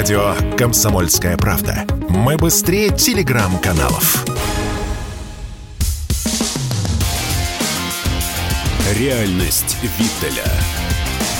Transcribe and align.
Радио 0.00 0.34
«Комсомольская 0.56 1.36
правда». 1.36 1.84
Мы 2.08 2.38
быстрее 2.38 2.88
телеграм-каналов. 2.88 4.24
Реальность 8.94 9.76
Виттеля. 9.82 10.50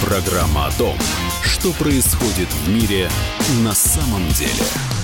Программа 0.04 0.66
о 0.66 0.72
том, 0.72 0.94
что 1.42 1.72
происходит 1.72 2.48
в 2.52 2.68
мире 2.68 3.08
на 3.62 3.74
самом 3.74 4.28
деле. 4.28 4.99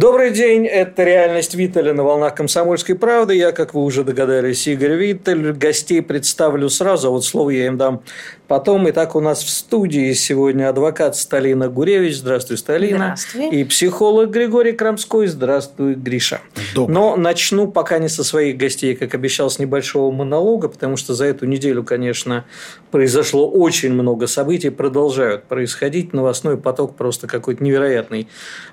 Добрый 0.00 0.30
день, 0.30 0.66
это 0.66 1.04
«Реальность 1.04 1.54
Виттеля» 1.54 1.92
на 1.92 2.04
волнах 2.04 2.34
«Комсомольской 2.34 2.94
правды». 2.94 3.36
Я, 3.36 3.52
как 3.52 3.74
вы 3.74 3.84
уже 3.84 4.02
догадались, 4.02 4.66
Игорь 4.66 4.94
Виттель. 4.94 5.52
Гостей 5.52 6.00
представлю 6.00 6.70
сразу, 6.70 7.08
а 7.08 7.10
вот 7.10 7.22
слово 7.22 7.50
я 7.50 7.66
им 7.66 7.76
дам 7.76 8.00
потом. 8.48 8.88
Итак, 8.90 9.14
у 9.14 9.20
нас 9.20 9.44
в 9.44 9.50
студии 9.50 10.12
сегодня 10.14 10.70
адвокат 10.70 11.16
Сталина 11.16 11.68
Гуревич. 11.68 12.16
Здравствуй, 12.16 12.56
Сталина. 12.56 13.14
Здравствуй. 13.14 13.50
И 13.50 13.64
психолог 13.64 14.30
Григорий 14.30 14.72
Крамской. 14.72 15.26
Здравствуй, 15.26 15.94
Гриша. 15.94 16.40
Добрый. 16.74 16.94
Но 16.94 17.16
начну 17.16 17.70
пока 17.70 17.98
не 17.98 18.08
со 18.08 18.24
своих 18.24 18.56
гостей, 18.56 18.96
как 18.96 19.14
обещал, 19.14 19.50
с 19.50 19.58
небольшого 19.58 20.10
монолога, 20.10 20.68
потому 20.68 20.96
что 20.96 21.12
за 21.12 21.26
эту 21.26 21.44
неделю, 21.44 21.84
конечно, 21.84 22.46
произошло 22.90 23.48
очень 23.48 23.92
много 23.92 24.26
событий, 24.26 24.70
продолжают 24.70 25.44
происходить. 25.44 26.14
Новостной 26.14 26.56
поток 26.56 26.96
просто 26.96 27.26
какой-то 27.26 27.62
невероятной 27.62 28.28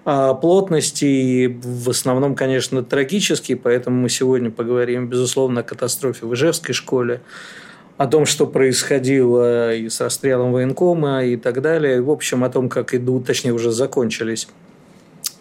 а, 0.05 0.33
плотности 0.33 1.16
в 1.47 1.89
основном, 1.89 2.35
конечно, 2.35 2.83
трагический, 2.83 3.55
поэтому 3.55 4.01
мы 4.01 4.09
сегодня 4.09 4.51
поговорим, 4.51 5.07
безусловно, 5.07 5.61
о 5.61 5.63
катастрофе 5.63 6.25
в 6.25 6.33
Ижевской 6.33 6.73
школе, 6.73 7.21
о 7.97 8.07
том, 8.07 8.25
что 8.25 8.45
происходило 8.45 9.73
и 9.73 9.89
с 9.89 10.01
расстрелом 10.01 10.51
военкома 10.51 11.25
и 11.25 11.35
так 11.35 11.61
далее. 11.61 12.01
В 12.01 12.11
общем, 12.11 12.43
о 12.43 12.49
том, 12.49 12.69
как 12.69 12.93
идут, 12.93 13.25
точнее, 13.25 13.53
уже 13.53 13.71
закончились 13.71 14.47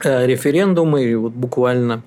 референдумы. 0.02 1.04
И 1.04 1.14
вот 1.14 1.32
буквально, 1.32 2.02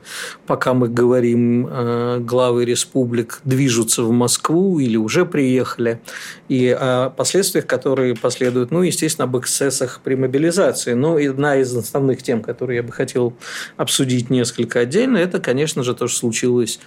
пока 0.45 0.73
мы 0.73 0.89
говорим, 0.89 1.67
э, 1.67 2.19
главы 2.19 2.65
республик 2.65 3.41
движутся 3.43 4.03
в 4.03 4.11
Москву 4.11 4.79
или 4.79 4.97
уже 4.97 5.25
приехали. 5.25 5.99
И 6.47 6.69
о 6.69 7.09
последствиях, 7.09 7.65
которые 7.65 8.15
последуют, 8.15 8.71
ну, 8.71 8.81
естественно, 8.81 9.25
об 9.25 9.37
эксцессах 9.37 10.01
при 10.03 10.15
мобилизации. 10.15 10.93
Но 10.93 11.15
одна 11.15 11.57
из 11.57 11.75
основных 11.75 12.23
тем, 12.23 12.41
которые 12.41 12.77
я 12.77 12.83
бы 12.83 12.91
хотел 12.91 13.33
обсудить 13.77 14.29
несколько 14.29 14.79
отдельно, 14.79 15.17
это, 15.17 15.39
конечно 15.39 15.83
же, 15.83 15.93
то, 15.93 16.07
что 16.07 16.19
случилось 16.19 16.79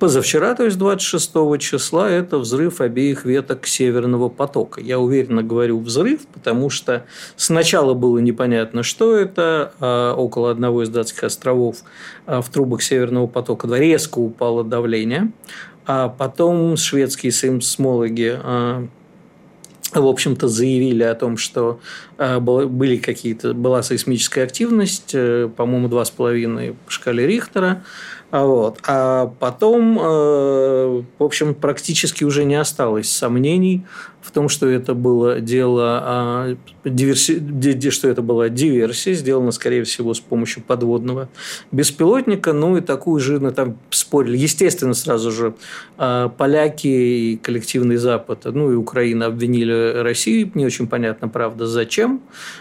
позавчера, 0.00 0.54
то 0.54 0.64
есть 0.64 0.78
26 0.78 1.32
числа, 1.60 2.10
это 2.10 2.38
взрыв 2.38 2.80
обеих 2.80 3.24
веток 3.24 3.66
Северного 3.66 4.28
потока. 4.28 4.80
Я 4.80 4.98
уверенно 4.98 5.42
говорю 5.42 5.78
взрыв, 5.78 6.26
потому 6.26 6.70
что 6.70 7.04
сначала 7.36 7.94
было 7.94 8.18
непонятно, 8.18 8.82
что 8.82 9.14
это. 9.14 9.72
А 9.78 10.14
около 10.14 10.50
одного 10.50 10.82
из 10.82 10.88
датских 10.88 11.24
островов 11.24 11.76
а, 12.26 12.40
в 12.40 12.48
трубах 12.48 12.82
Северного 12.82 13.26
потока 13.26 13.68
резко 13.68 14.18
упало 14.18 14.64
давление. 14.64 15.30
А 15.86 16.08
потом 16.08 16.76
шведские 16.76 17.30
сейсмологи 17.30 18.38
а, 18.42 18.88
в 19.92 20.06
общем-то, 20.06 20.46
заявили 20.46 21.02
о 21.02 21.14
том, 21.16 21.36
что 21.36 21.80
были 22.16 22.96
какие-то, 22.96 23.54
была 23.54 23.82
сейсмическая 23.82 24.44
активность, 24.44 25.10
э, 25.14 25.50
по-моему, 25.56 25.88
2,5 25.88 26.76
по 26.86 26.90
шкале 26.92 27.26
Рихтера. 27.26 27.82
Вот. 28.30 28.78
А 28.86 29.26
потом, 29.40 29.98
э, 29.98 31.02
в 31.18 31.22
общем, 31.22 31.54
практически 31.54 32.22
уже 32.22 32.44
не 32.44 32.54
осталось 32.54 33.10
сомнений 33.10 33.84
в 34.22 34.30
том, 34.30 34.48
что 34.48 34.68
это 34.68 34.94
было 34.94 35.40
дело 35.40 36.00
а, 36.02 36.56
диверси... 36.84 37.90
что 37.90 38.08
это 38.08 38.22
была 38.22 38.48
диверсия, 38.48 39.14
сделана, 39.14 39.50
скорее 39.50 39.82
всего, 39.82 40.14
с 40.14 40.20
помощью 40.20 40.62
подводного 40.62 41.28
беспилотника. 41.72 42.52
Ну 42.52 42.76
и 42.76 42.80
такую 42.80 43.20
же 43.20 43.40
ну, 43.40 43.50
там 43.50 43.78
спорили. 43.90 44.36
Естественно, 44.36 44.94
сразу 44.94 45.32
же 45.32 45.54
а, 45.98 46.28
поляки 46.28 46.86
и 46.86 47.36
коллективный 47.36 47.96
Запад, 47.96 48.44
ну 48.44 48.70
и 48.70 48.76
Украина 48.76 49.26
обвинили 49.26 50.02
Россию. 50.02 50.52
Не 50.54 50.66
очень 50.66 50.86
понятно, 50.86 51.28
правда, 51.28 51.66
зачем. 51.66 52.20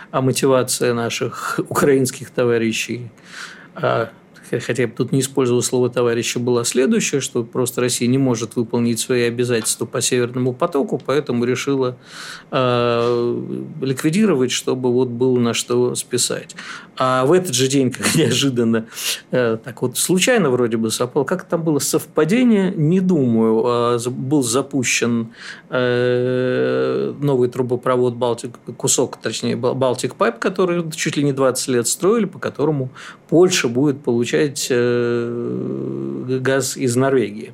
А 0.09 0.21
мотивация 0.21 0.95
наших 0.95 1.59
украинских 1.69 2.31
товарищей 2.31 3.11
а, 3.75 4.09
хотя 4.51 4.83
я 4.83 4.89
тут 4.89 5.11
не 5.11 5.19
использовал 5.19 5.61
слово 5.61 5.89
товарища, 5.89 6.39
была 6.39 6.63
следующая, 6.63 7.19
что 7.19 7.43
просто 7.43 7.81
Россия 7.81 8.07
не 8.07 8.17
может 8.17 8.55
выполнить 8.55 8.99
свои 8.99 9.23
обязательства 9.23 9.85
по 9.85 10.01
Северному 10.01 10.53
потоку, 10.53 11.01
поэтому 11.03 11.45
решила 11.45 11.97
э, 12.51 13.41
ликвидировать, 13.81 14.51
чтобы 14.51 14.91
вот 14.91 15.09
было 15.09 15.37
на 15.39 15.53
что 15.53 15.95
списать. 15.95 16.55
А 16.97 17.25
в 17.25 17.31
этот 17.31 17.53
же 17.53 17.67
день, 17.67 17.91
как 17.97 18.15
неожиданно, 18.15 18.87
э, 19.31 19.57
так 19.63 19.81
вот 19.81 19.97
случайно 19.97 20.49
вроде 20.49 20.77
бы 20.77 20.91
совпало, 20.91 21.23
как 21.23 21.43
там 21.43 21.63
было 21.63 21.79
совпадение, 21.79 22.73
не 22.75 22.99
думаю, 22.99 23.97
э, 23.97 24.09
был 24.09 24.43
запущен 24.43 25.29
э, 25.69 27.13
новый 27.21 27.49
трубопровод 27.49 28.15
Балтик, 28.15 28.57
кусок, 28.77 29.17
точнее, 29.17 29.55
Балтик 29.55 30.15
Пайп, 30.15 30.39
который 30.39 30.89
чуть 30.91 31.17
ли 31.17 31.23
не 31.23 31.33
20 31.33 31.67
лет 31.69 31.87
строили, 31.87 32.25
по 32.25 32.39
которому 32.39 32.89
Польша 33.29 33.67
будет 33.67 34.03
получать 34.03 34.38
получать 34.39 34.67
э, 34.69 36.39
газ 36.41 36.77
из 36.77 36.95
Норвегии. 36.95 37.53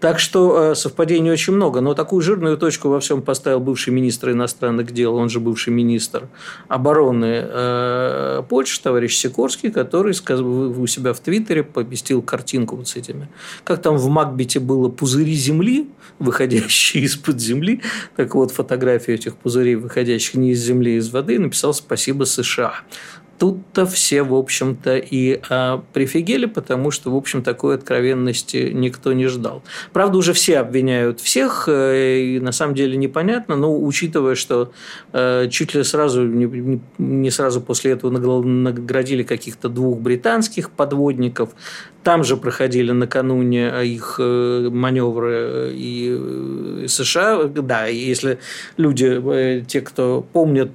Так 0.00 0.20
что 0.20 0.70
э, 0.70 0.74
совпадений 0.76 1.32
очень 1.32 1.54
много. 1.54 1.80
Но 1.80 1.94
такую 1.94 2.22
жирную 2.22 2.56
точку 2.56 2.88
во 2.88 3.00
всем 3.00 3.20
поставил 3.20 3.58
бывший 3.58 3.92
министр 3.92 4.30
иностранных 4.30 4.92
дел, 4.92 5.16
он 5.16 5.28
же 5.28 5.40
бывший 5.40 5.70
министр 5.70 6.28
обороны 6.68 7.42
э, 7.42 8.42
Польши, 8.48 8.80
товарищ 8.80 9.16
Сикорский, 9.16 9.72
который 9.72 10.12
у 10.12 10.86
себя 10.86 11.12
в 11.12 11.20
Твиттере 11.20 11.64
поместил 11.64 12.22
картинку 12.22 12.76
вот 12.76 12.86
с 12.86 12.96
этими. 12.96 13.28
Как 13.64 13.82
там 13.82 13.96
в 13.96 14.08
Макбете 14.08 14.60
было 14.60 14.88
пузыри 14.88 15.34
земли, 15.34 15.88
выходящие 16.20 17.02
из-под 17.04 17.40
земли. 17.40 17.82
Так 18.14 18.36
вот, 18.36 18.52
фотографию 18.52 19.16
этих 19.16 19.34
пузырей, 19.36 19.74
выходящих 19.74 20.34
не 20.34 20.52
из 20.52 20.60
земли, 20.60 20.94
а 20.94 20.98
из 20.98 21.10
воды, 21.10 21.40
написал 21.40 21.74
«Спасибо 21.74 22.24
США» 22.24 22.74
тут-то 23.38 23.86
все, 23.86 24.22
в 24.22 24.34
общем-то, 24.34 24.96
и 24.96 25.40
а, 25.48 25.82
прифигели, 25.92 26.46
потому 26.46 26.90
что, 26.90 27.10
в 27.10 27.16
общем, 27.16 27.42
такой 27.42 27.76
откровенности 27.76 28.70
никто 28.74 29.12
не 29.12 29.26
ждал. 29.26 29.62
Правда, 29.92 30.18
уже 30.18 30.32
все 30.32 30.58
обвиняют 30.58 31.20
всех, 31.20 31.64
э, 31.68 32.18
и 32.18 32.40
на 32.40 32.52
самом 32.52 32.74
деле 32.74 32.96
непонятно, 32.96 33.56
но 33.56 33.80
учитывая, 33.80 34.34
что 34.34 34.72
э, 35.12 35.48
чуть 35.50 35.74
ли 35.74 35.84
сразу, 35.84 36.24
не, 36.24 36.80
не 36.98 37.30
сразу 37.30 37.60
после 37.60 37.92
этого 37.92 38.10
наградили 38.42 39.22
каких-то 39.22 39.68
двух 39.68 40.00
британских 40.00 40.70
подводников, 40.70 41.50
там 42.02 42.24
же 42.24 42.36
проходили 42.36 42.90
накануне 42.92 43.70
их 43.84 44.16
э, 44.18 44.68
маневры 44.70 45.70
и 45.74 46.84
США. 46.88 47.44
Да, 47.44 47.86
если 47.86 48.38
люди, 48.76 49.64
те, 49.68 49.80
кто 49.80 50.26
помнят 50.32 50.70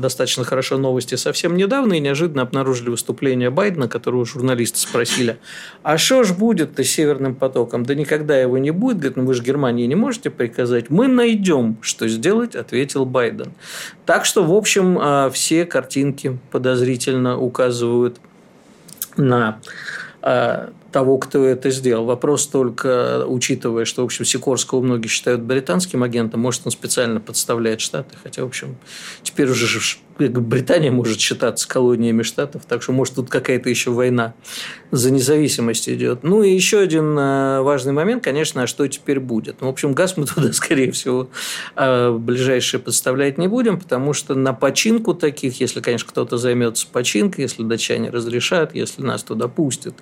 достаточно 0.00 0.44
хорошо 0.44 0.78
новости 0.78 1.16
совсем 1.18 1.56
недавно 1.56 1.94
и 1.94 2.00
неожиданно 2.00 2.42
обнаружили 2.42 2.90
выступление 2.90 3.50
Байдена, 3.50 3.88
которого 3.88 4.24
журналисты 4.24 4.78
спросили, 4.78 5.38
а 5.82 5.98
что 5.98 6.24
ж 6.24 6.32
будет-то 6.32 6.82
с 6.82 6.88
Северным 6.88 7.34
потоком? 7.34 7.84
Да 7.84 7.94
никогда 7.94 8.38
его 8.38 8.56
не 8.58 8.70
будет. 8.70 8.98
Говорит, 8.98 9.16
ну 9.16 9.24
вы 9.26 9.34
же 9.34 9.42
Германии 9.42 9.86
не 9.86 9.94
можете 9.94 10.30
приказать. 10.30 10.90
Мы 10.90 11.08
найдем, 11.08 11.76
что 11.82 12.08
сделать, 12.08 12.54
ответил 12.54 13.04
Байден. 13.04 13.52
Так 14.06 14.24
что, 14.24 14.44
в 14.44 14.54
общем, 14.54 14.98
а, 15.00 15.30
все 15.30 15.66
картинки 15.66 16.38
подозрительно 16.50 17.38
указывают 17.38 18.18
на 19.16 19.60
а, 20.22 20.72
того, 20.92 21.18
кто 21.18 21.44
это 21.44 21.70
сделал. 21.70 22.04
Вопрос 22.04 22.46
только, 22.46 23.24
учитывая, 23.26 23.84
что, 23.84 24.02
в 24.02 24.06
общем, 24.06 24.24
Сикорского 24.24 24.80
многие 24.80 25.08
считают 25.08 25.42
британским 25.42 26.02
агентом, 26.02 26.40
может, 26.40 26.62
он 26.64 26.72
специально 26.72 27.20
подставляет 27.20 27.80
Штаты, 27.80 28.16
хотя, 28.22 28.42
в 28.42 28.46
общем, 28.46 28.76
теперь 29.22 29.50
уже 29.50 29.66
Британия 30.18 30.90
может 30.90 31.20
считаться 31.20 31.68
колониями 31.68 32.22
Штатов, 32.22 32.62
так 32.66 32.82
что, 32.82 32.92
может, 32.92 33.14
тут 33.14 33.30
какая-то 33.30 33.70
еще 33.70 33.90
война 33.90 34.34
за 34.90 35.10
независимость 35.10 35.88
идет. 35.88 36.22
Ну, 36.22 36.42
и 36.42 36.50
еще 36.50 36.80
один 36.80 37.16
э, 37.18 37.60
важный 37.62 37.92
момент, 37.92 38.24
конечно, 38.24 38.62
а 38.62 38.66
что 38.66 38.86
теперь 38.88 39.20
будет? 39.20 39.60
Ну, 39.60 39.68
в 39.68 39.70
общем, 39.70 39.92
газ 39.92 40.16
мы 40.16 40.26
туда, 40.34 40.52
скорее 40.52 40.90
всего, 40.92 41.28
э, 41.76 42.10
ближайшее 42.12 42.80
подставлять 42.80 43.38
не 43.38 43.48
будем, 43.48 43.78
потому 43.78 44.12
что 44.12 44.34
на 44.34 44.52
починку 44.52 45.14
таких, 45.14 45.60
если, 45.60 45.80
конечно, 45.80 46.08
кто-то 46.08 46.36
займется 46.36 46.86
починкой, 46.90 47.42
если 47.42 47.62
датчане 47.62 48.10
разрешат, 48.10 48.74
если 48.74 49.02
нас 49.02 49.22
туда 49.22 49.48
пустят, 49.48 49.94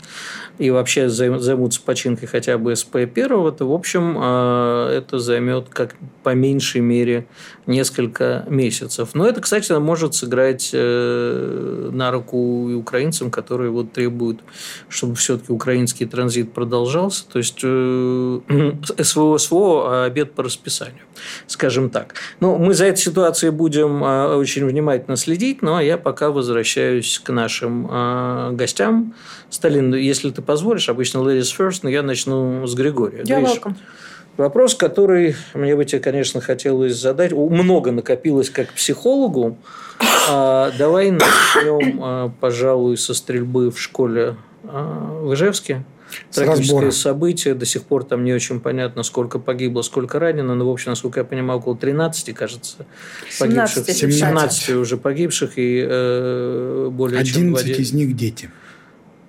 и 0.59 0.71
вообще 0.71 1.09
займутся 1.09 1.81
починкой 1.83 2.29
хотя 2.29 2.59
бы 2.59 2.73
СП-1, 2.73 3.57
то, 3.57 3.67
в 3.67 3.73
общем, 3.73 4.17
э, 4.19 4.99
это 4.99 5.19
займет 5.19 5.69
как 5.69 5.95
по 6.23 6.35
меньшей 6.35 6.81
мере 6.81 7.27
несколько 7.67 8.45
месяцев. 8.49 9.11
Но 9.15 9.27
это, 9.27 9.41
кстати, 9.41 9.73
может 9.73 10.06
может 10.06 10.14
сыграть 10.14 10.70
э, 10.73 11.91
на 11.93 12.11
руку 12.11 12.69
и 12.70 12.75
украинцам, 12.75 13.31
которые 13.31 13.70
вот 13.70 13.93
требуют, 13.93 14.41
чтобы 14.88 15.17
все-таки 15.17 15.53
украинский 15.53 16.06
транзит 16.06 16.53
продолжался. 16.53 17.25
То 17.29 17.38
есть 17.38 17.58
э, 17.62 18.41
СВО 19.03 19.38
СВО, 19.38 19.85
а 19.88 20.05
обед 20.05 20.32
по 20.32 20.43
расписанию, 20.43 21.03
скажем 21.47 21.91
так. 21.91 22.14
Ну, 22.41 22.56
мы 22.56 22.75
за 22.75 22.87
этой 22.87 23.00
ситуацией 23.00 23.50
будем 23.50 24.05
э, 24.05 24.37
очень 24.37 24.64
внимательно 24.64 25.17
следить, 25.17 25.62
но 25.62 25.81
я 25.81 25.99
пока 25.99 26.31
возвращаюсь 26.31 27.19
к 27.19 27.32
нашим 27.32 27.88
э, 27.91 28.50
гостям. 28.52 29.14
Сталин, 29.50 29.94
если 29.94 30.31
ты 30.31 30.43
позволишь, 30.43 30.88
обычно 30.88 31.19
ladies 31.19 31.52
first, 31.59 31.81
но 31.82 31.91
я 31.91 32.02
начну 32.02 32.67
с 32.67 32.75
Григория. 32.75 33.23
Я 33.25 33.41
welcome. 33.41 33.75
Вопрос, 34.37 34.75
который 34.75 35.35
мне 35.55 35.75
бы 35.75 35.85
тебе, 35.85 36.00
конечно, 36.00 36.41
хотелось 36.41 36.97
задать. 36.97 37.33
Много 37.33 37.91
накопилось 37.91 38.50
как 38.50 38.73
психологу. 38.73 39.56
А, 40.29 40.71
давай 40.79 41.11
начнем, 41.11 42.00
а, 42.03 42.33
пожалуй, 42.41 42.99
со 42.99 43.15
стрельбы 43.15 43.71
в 43.71 43.81
школе 43.81 44.37
а, 44.65 45.23
в 45.23 45.33
Ижевске. 45.33 45.85
Трагическое 46.31 46.91
событие. 46.91 47.55
До 47.55 47.67
сих 47.67 47.83
пор 47.85 48.05
там 48.05 48.25
не 48.25 48.33
очень 48.33 48.61
понятно, 48.61 49.03
сколько 49.03 49.38
погибло, 49.38 49.83
сколько 49.83 50.19
ранено. 50.19 50.55
Но, 50.55 50.69
в 50.69 50.71
общем, 50.71 50.93
насколько 50.93 51.21
я 51.21 51.25
понимаю, 51.25 51.59
около 51.59 51.77
13, 51.77 52.35
кажется, 52.35 52.87
17, 53.31 53.75
погибших. 53.75 53.97
17, 53.97 54.19
17 54.19 54.69
уже 54.77 54.97
погибших 54.99 55.53
и 55.56 55.85
э, 55.88 56.88
более 56.93 57.21
11 57.21 57.35
чем... 57.35 57.56
11 57.56 57.81
из 57.81 57.93
них 57.93 58.15
дети. 58.15 58.50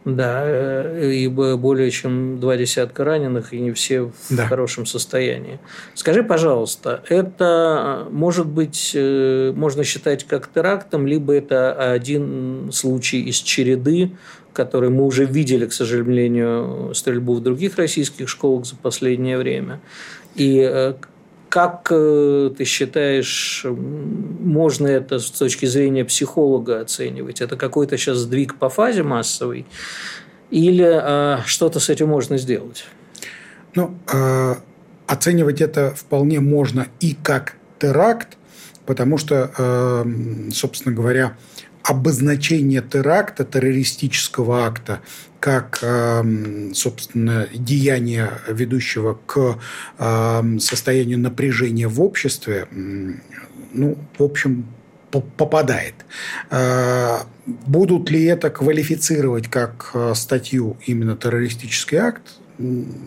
Да, 0.07 0.44
э, 0.45 1.12
и 1.12 1.27
более 1.27 1.92
чем 1.92 2.39
два 2.39 2.56
десятка 2.56 3.04
раненых, 3.04 3.54
и 3.54 3.59
не 3.59 3.74
все 3.74 4.04
в 4.04 4.13
да. 4.30 4.48
хорошем 4.48 4.86
состоянии. 4.86 5.59
Скажи, 5.95 6.24
пожалуйста, 6.24 7.04
это 7.09 8.07
может 8.09 8.48
быть, 8.48 8.94
э, 8.95 9.51
можно 9.54 9.83
считать 9.83 10.24
как 10.24 10.48
терактом, 10.48 11.07
либо 11.07 11.33
это 11.33 11.74
один 11.74 12.69
случай 12.71 13.19
из 13.19 13.36
череды, 13.36 14.12
который 14.54 14.89
мы 14.89 15.04
уже 15.04 15.25
видели, 15.25 15.65
к 15.65 15.74
сожалению, 15.74 16.94
стрельбу 16.95 17.33
в 17.33 17.44
других 17.44 17.75
российских 17.75 18.30
школах 18.30 18.65
за 18.65 18.77
последнее 18.77 19.38
время. 19.38 19.81
И 20.36 20.65
э, 20.65 20.94
как 21.49 21.88
э, 21.91 22.51
ты 22.57 22.63
считаешь, 22.65 23.65
можно 23.65 24.88
это 24.88 25.19
с 25.19 25.31
точки 25.31 25.65
зрения 25.65 26.05
психолога 26.05 26.81
оценивать? 26.81 27.41
Это 27.41 27.55
какой-то 27.55 27.97
сейчас 27.97 28.17
сдвиг 28.17 28.55
по 28.55 28.69
фазе 28.69 29.03
массовый? 29.03 29.65
Или 30.49 30.88
э, 30.88 31.41
что-то 31.45 31.79
с 31.79 31.89
этим 31.89 32.09
можно 32.09 32.38
сделать? 32.38 32.85
Ну, 33.75 33.97
э, 34.11 34.55
оценивать 35.07 35.61
это 35.61 35.91
вполне 35.91 36.39
можно 36.39 36.88
и 36.99 37.15
как 37.21 37.55
теракт, 37.79 38.38
потому 38.85 39.17
что, 39.17 39.51
э, 39.57 40.05
собственно 40.51 40.95
говоря, 40.95 41.38
обозначение 41.88 42.81
теракта, 42.81 43.45
террористического 43.45 44.66
акта, 44.66 45.01
как, 45.39 45.80
эм, 45.81 46.74
собственно, 46.74 47.48
деяние, 47.54 48.31
ведущего 48.48 49.18
к 49.25 49.57
эм, 49.98 50.60
состоянию 50.60 51.19
напряжения 51.19 51.88
в 51.88 52.01
обществе, 52.01 52.68
ну, 53.74 53.98
в 54.18 54.24
общем, 54.24 54.66
попадает. 55.12 55.94
Э, 56.50 57.19
будут 57.45 58.12
ли 58.12 58.25
это 58.25 58.50
квалифицировать 58.50 59.48
как 59.48 59.92
э, 59.94 60.13
статью 60.16 60.78
именно 60.86 61.16
террористический 61.16 61.98
акт? 61.98 62.22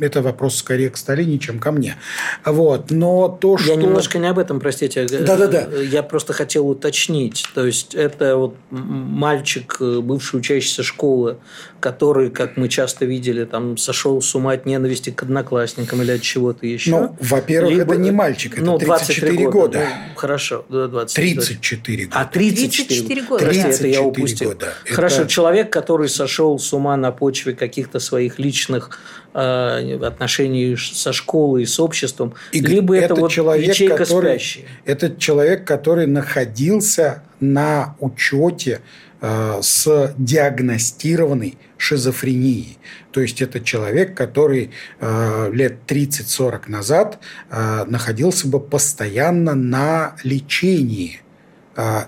Это 0.01 0.23
вопрос 0.23 0.57
скорее 0.57 0.91
к 0.91 0.97
Сталине, 0.97 1.39
чем 1.39 1.59
ко 1.59 1.73
мне. 1.73 1.97
Вот. 2.45 2.91
Но 2.91 3.29
то, 3.29 3.59
что... 3.59 3.71
Я 3.71 3.77
немножко 3.77 4.19
не 4.19 4.29
об 4.29 4.39
этом, 4.39 4.61
простите. 4.61 5.07
Да-да-да. 5.07 5.69
Я 5.83 6.03
просто 6.03 6.33
хотел 6.33 6.69
уточнить. 6.69 7.47
То 7.55 7.67
есть, 7.67 7.95
это 7.95 8.37
вот 8.37 8.55
мальчик, 8.71 9.81
бывший 9.81 10.37
учащийся 10.41 10.83
школы, 10.83 11.39
который, 11.81 12.31
как 12.31 12.57
мы 12.57 12.69
часто 12.69 13.05
видели, 13.05 13.45
там 13.45 13.77
сошел 13.77 14.21
с 14.21 14.35
ума 14.35 14.53
от 14.53 14.67
ненависти 14.67 15.11
к 15.11 15.23
одноклассникам 15.23 16.03
или 16.03 16.13
от 16.13 16.23
чего-то 16.23 16.67
еще. 16.67 16.91
Ну, 16.91 17.17
во-первых, 17.21 17.73
Либо... 17.73 17.95
это 17.95 18.03
не 18.03 18.11
мальчик, 18.11 18.55
это 18.55 18.65
ну, 18.65 18.79
34 18.79 19.33
года. 19.37 19.51
года. 19.51 19.79
Ну, 19.79 20.15
хорошо, 20.17 20.65
23. 20.69 21.35
34 21.35 22.05
года. 22.07 22.19
А 22.19 22.25
34, 22.25 22.87
34 22.87 23.23
года. 23.23 23.45
Прости, 23.45 23.69
это 23.69 23.87
я 23.89 24.03
упустил. 24.03 24.49
Года. 24.51 24.75
Хорошо, 24.89 25.23
это... 25.23 25.29
человек, 25.29 25.73
который 25.73 26.09
сошел 26.09 26.59
с 26.59 26.73
ума 26.73 26.97
на 26.97 27.11
почве 27.11 27.55
каких-то 27.55 27.99
своих 27.99 28.39
личных 28.39 28.99
Э, 29.33 29.97
отношений 30.05 30.77
со 30.77 31.13
школой, 31.13 31.65
с 31.65 31.79
обществом, 31.79 32.35
Игорь, 32.51 32.73
либо 32.73 32.97
это, 32.97 33.05
это 33.05 33.15
вот 33.15 33.31
человек, 33.31 33.69
ячейка 33.69 33.99
который, 33.99 34.31
спящая. 34.41 34.65
Это 34.85 35.15
человек, 35.17 35.65
который 35.65 36.09
находился 36.09 37.23
на 37.39 37.95
учете 38.01 38.81
с 39.21 40.15
диагностированной 40.17 41.59
шизофренией. 41.77 42.79
То 43.13 43.21
есть 43.21 43.43
это 43.43 43.61
человек, 43.61 44.17
который 44.17 44.71
э, 45.01 45.51
лет 45.53 45.79
30-40 45.87 46.71
назад 46.71 47.19
э, 47.51 47.85
находился 47.87 48.49
бы 48.49 48.61
постоянно 48.61 49.55
на 49.55 50.17
лечении– 50.23 51.21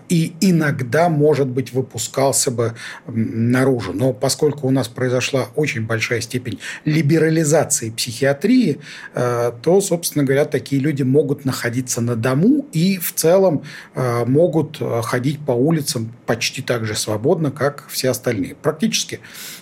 и 0.09 0.35
иногда, 0.41 1.09
может 1.09 1.47
быть, 1.47 1.73
выпускался 1.73 2.51
бы 2.51 2.75
наружу. 3.07 3.93
Но 3.93 4.13
поскольку 4.13 4.67
у 4.67 4.71
нас 4.71 4.89
произошла 4.89 5.49
очень 5.55 5.87
большая 5.87 6.21
степень 6.21 6.59
либерализации 6.85 7.91
психиатрии, 7.91 8.81
а, 9.15 9.53
то, 9.53 9.81
собственно 9.81 10.25
говоря, 10.25 10.45
такие 10.45 10.81
люди 10.81 11.03
могут 11.03 11.45
находиться 11.45 12.01
на 12.01 12.17
дому 12.17 12.67
и 12.73 12.99
в 12.99 13.13
целом 13.15 13.63
а, 13.95 14.25
могут 14.25 14.79
ходить 15.05 15.39
по 15.45 15.53
улицам 15.53 16.13
почти 16.27 16.63
так 16.63 16.85
же 16.85 16.95
свободно, 16.95 17.51
как 17.51 17.87
все 17.89 18.11
остальные. 18.11 18.57
Практически 18.57 19.21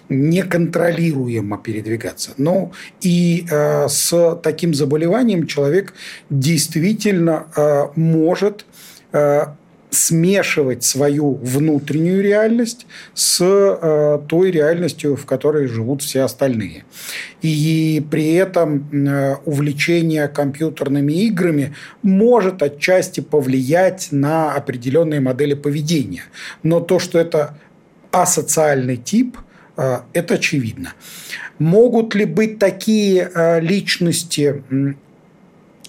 неконтролируемо 0.08 1.58
передвигаться. 1.58 2.32
Но 2.37 2.73
и 3.00 3.46
с 3.49 4.38
таким 4.43 4.75
заболеванием 4.75 5.46
человек 5.46 5.94
действительно 6.31 7.46
может 7.94 8.64
смешивать 9.91 10.85
свою 10.85 11.35
внутреннюю 11.35 12.23
реальность 12.23 12.87
с 13.15 13.41
э, 13.43 14.19
той 14.29 14.51
реальностью, 14.51 15.17
в 15.17 15.27
которой 15.27 15.67
живут 15.67 16.03
все 16.03 16.23
остальные. 16.23 16.85
И 17.43 18.05
при 18.11 18.35
этом 18.35 18.89
э, 18.93 19.37
увлечение 19.45 20.29
компьютерными 20.29 21.13
играми 21.13 21.75
может 22.03 22.63
отчасти 22.63 23.21
повлиять 23.21 24.09
на 24.11 24.55
определенные 24.55 25.21
модели 25.21 25.55
поведения. 25.55 26.25
Но 26.63 26.81
то, 26.81 26.99
что 26.99 27.19
это 27.19 27.59
асоциальный 28.13 28.97
тип, 28.97 29.37
э, 29.77 29.99
это 30.13 30.35
очевидно. 30.35 30.95
Могут 31.59 32.15
ли 32.15 32.25
быть 32.25 32.59
такие 32.59 33.31
э, 33.35 33.61
личности 33.61 34.63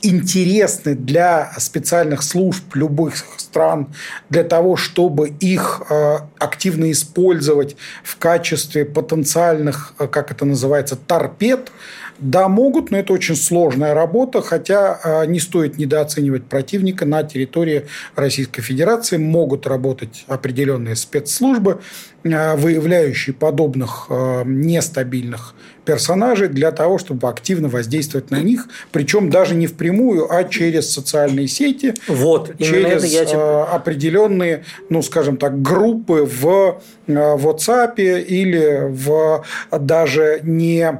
интересны 0.01 0.95
для 0.95 1.51
специальных 1.57 2.24
служб 2.24 2.75
любых 2.75 3.15
стран 3.38 3.94
для 4.30 4.43
того, 4.43 4.75
чтобы 4.77 5.29
их 5.29 5.81
э, 5.89 6.17
активно 6.39 6.91
использовать 6.91 7.75
в 8.03 8.17
качестве 8.17 8.86
потенциальных, 8.86 9.93
э, 10.00 10.08
как 10.08 10.31
это 10.31 10.46
называется, 10.46 10.96
торпед, 10.96 11.72
да, 12.21 12.47
могут, 12.47 12.91
но 12.91 12.97
это 12.99 13.13
очень 13.13 13.35
сложная 13.35 13.93
работа, 13.93 14.41
хотя 14.41 14.99
э, 15.03 15.25
не 15.25 15.39
стоит 15.39 15.77
недооценивать 15.77 16.45
противника 16.45 17.05
на 17.05 17.23
территории 17.23 17.87
Российской 18.15 18.61
Федерации. 18.61 19.17
Могут 19.17 19.67
работать 19.67 20.23
определенные 20.27 20.95
спецслужбы, 20.95 21.81
выявляющие 22.23 23.33
подобных 23.33 24.07
нестабильных 24.45 25.55
персонажей 25.85 26.47
для 26.47 26.71
того, 26.71 26.99
чтобы 26.99 27.27
активно 27.27 27.67
воздействовать 27.67 28.29
на 28.29 28.39
них, 28.39 28.67
причем 28.91 29.29
даже 29.31 29.55
не 29.55 29.65
впрямую, 29.65 30.31
а 30.31 30.43
через 30.43 30.91
социальные 30.93 31.47
сети, 31.47 31.95
вот, 32.07 32.55
через 32.59 33.03
я 33.05 33.25
тебе... 33.25 33.39
Определенные, 33.39 34.63
ну, 34.89 35.01
скажем 35.01 35.37
так, 35.37 35.61
группы 35.61 36.29
в 36.29 36.81
WhatsApp 37.07 37.95
или 37.97 38.87
в 38.89 39.43
даже 39.71 40.41
не 40.43 40.99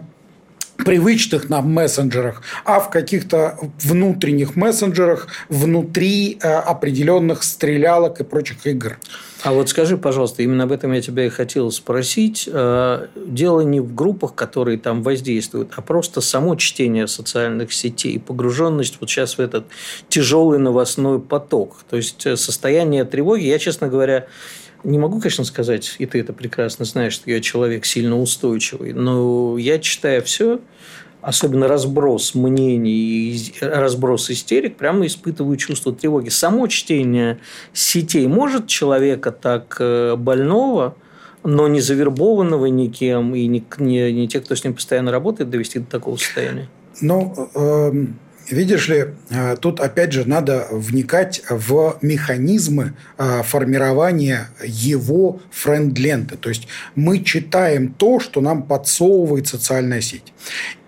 привычных 0.84 1.50
нам 1.50 1.72
мессенджерах, 1.72 2.42
а 2.66 2.80
в 2.80 2.90
каких-то 2.90 3.58
внутренних 3.84 4.56
мессенджерах 4.56 5.28
внутри 5.50 6.38
э, 6.42 6.48
определенных 6.48 7.44
стрелялок 7.44 8.20
и 8.20 8.24
прочих 8.24 8.66
игр. 8.66 8.98
А 9.44 9.54
вот 9.54 9.70
скажи, 9.70 9.98
пожалуйста, 9.98 10.44
именно 10.44 10.66
об 10.66 10.72
этом 10.72 10.92
я 10.92 11.02
тебя 11.02 11.26
и 11.26 11.30
хотел 11.30 11.72
спросить. 11.72 12.48
Э, 12.52 13.08
дело 13.16 13.62
не 13.62 13.80
в 13.80 13.96
группах, 13.96 14.36
которые 14.36 14.78
там 14.78 15.02
воздействуют, 15.02 15.72
а 15.76 15.82
просто 15.82 16.22
само 16.22 16.56
чтение 16.56 17.08
социальных 17.08 17.74
сетей, 17.74 18.20
погруженность 18.20 18.98
вот 19.00 19.10
сейчас 19.10 19.38
в 19.38 19.42
этот 19.42 19.66
тяжелый 20.10 20.60
новостной 20.60 21.20
поток. 21.20 21.84
То 21.90 21.98
есть 21.98 22.26
э, 22.26 22.36
состояние 22.38 23.04
тревоги, 23.04 23.46
я, 23.46 23.58
честно 23.58 23.88
говоря, 23.88 24.28
не 24.84 24.98
могу, 24.98 25.20
конечно, 25.20 25.44
сказать, 25.44 25.96
и 26.00 26.06
ты 26.06 26.20
это 26.20 26.34
прекрасно 26.34 26.86
знаешь, 26.86 27.14
что 27.14 27.30
я 27.30 27.42
человек 27.42 27.86
сильно 27.86 28.20
устойчивый, 28.20 28.94
но 28.94 29.58
я 29.58 29.80
читаю 29.80 30.24
все, 30.24 30.60
особенно 31.22 31.68
разброс 31.68 32.34
мнений 32.36 33.36
и 33.36 33.54
разброс 33.62 34.30
истерик, 34.30 34.78
прямо 34.78 35.06
испытываю 35.06 35.56
чувство 35.58 35.94
тревоги. 35.94 36.30
Само 36.30 36.68
чтение 36.68 37.40
сетей 37.74 38.28
может 38.28 38.68
человека 38.68 39.32
так 39.32 39.78
э, 39.80 40.16
больного, 40.16 40.96
но 41.44 41.68
не 41.68 41.80
завербованного 41.82 42.68
никем 42.68 43.36
и 43.36 43.46
не, 43.48 43.64
не, 43.78 44.12
не 44.12 44.28
те, 44.28 44.42
кто 44.42 44.56
с 44.56 44.64
ним 44.64 44.74
постоянно 44.74 45.12
работает, 45.12 45.50
довести 45.50 45.80
до 45.80 45.86
такого 45.86 46.18
состояния? 46.18 46.70
Ну, 47.02 47.50
э, 47.56 47.92
Видишь 48.52 48.90
ли, 48.90 49.06
э, 49.30 49.56
тут 49.60 49.80
опять 49.80 50.12
же 50.12 50.28
надо 50.28 50.68
вникать 50.72 51.42
в 51.50 51.98
механизмы 52.02 52.94
э, 53.18 53.44
формирования 53.44 54.50
его 54.64 55.40
френд-ленты. 55.52 56.36
То 56.36 56.50
есть 56.50 56.68
мы 56.94 57.24
читаем 57.24 57.94
то, 57.94 58.20
что 58.20 58.42
нам 58.42 58.64
подсовывает 58.64 59.48
социальная 59.48 60.02
сеть. 60.02 60.34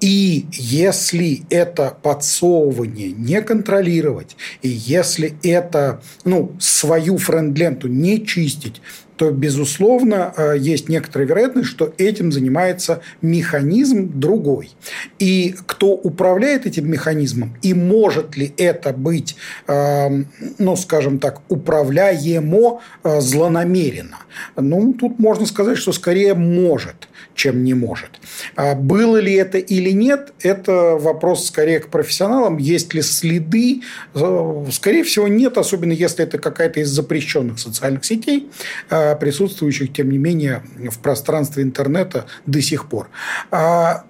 И 0.02 0.46
если 0.52 1.44
это 1.50 1.96
подсовывание 2.02 3.12
не 3.12 3.42
контролировать, 3.42 4.36
и 4.62 4.68
если 4.68 5.36
это 5.42 6.02
ну, 6.26 6.54
свою 6.60 7.18
френд-ленту 7.18 7.88
не 7.88 8.26
чистить, 8.26 8.82
то, 9.24 9.32
безусловно, 9.32 10.34
э, 10.36 10.56
есть 10.60 10.90
некоторая 10.90 11.26
вероятность, 11.26 11.70
что 11.70 11.94
этим 11.98 12.34
занимается 12.34 13.00
механизм 13.22 14.12
другой. 14.20 14.72
И 15.18 15.56
кто 15.66 15.92
управляет 15.92 16.66
этим 16.66 16.92
механизмом, 16.92 17.56
и 17.62 17.74
может 17.74 18.36
ли 18.36 18.54
это 18.58 18.92
быть, 18.92 19.38
эм, 19.68 20.28
ну, 20.58 20.76
скажем 20.76 21.20
так, 21.20 21.40
управляемо 21.48 22.82
э, 23.06 23.22
злонамеренно? 23.22 24.18
Ну, 24.58 24.94
тут 24.94 25.20
можно 25.20 25.46
сказать, 25.46 25.78
что 25.78 25.94
скорее 25.94 26.34
может, 26.34 27.08
чем 27.36 27.64
не 27.64 27.74
может. 27.74 28.20
А 28.56 28.76
было 28.76 29.18
ли 29.18 29.34
это 29.34 29.58
или 29.58 29.92
нет, 29.92 30.34
это 30.42 30.98
вопрос 31.00 31.48
скорее 31.48 31.80
к 31.80 31.90
профессионалам. 31.90 32.58
Есть 32.58 32.94
ли 32.94 33.02
следы? 33.02 33.82
Э, 34.14 34.66
скорее 34.72 35.04
всего, 35.04 35.28
нет, 35.28 35.58
особенно 35.58 35.92
если 35.92 36.24
это 36.24 36.38
какая-то 36.38 36.80
из 36.80 36.90
запрещенных 36.90 37.60
социальных 37.60 38.06
сетей 38.06 38.50
присутствующих, 38.90 39.94
тем 39.94 40.10
не 40.10 40.18
менее, 40.18 40.64
в 40.78 41.00
пространстве 41.00 41.64
интернета 41.64 42.26
до 42.46 42.62
сих 42.62 42.88
пор. 42.88 43.10
А, 43.52 44.06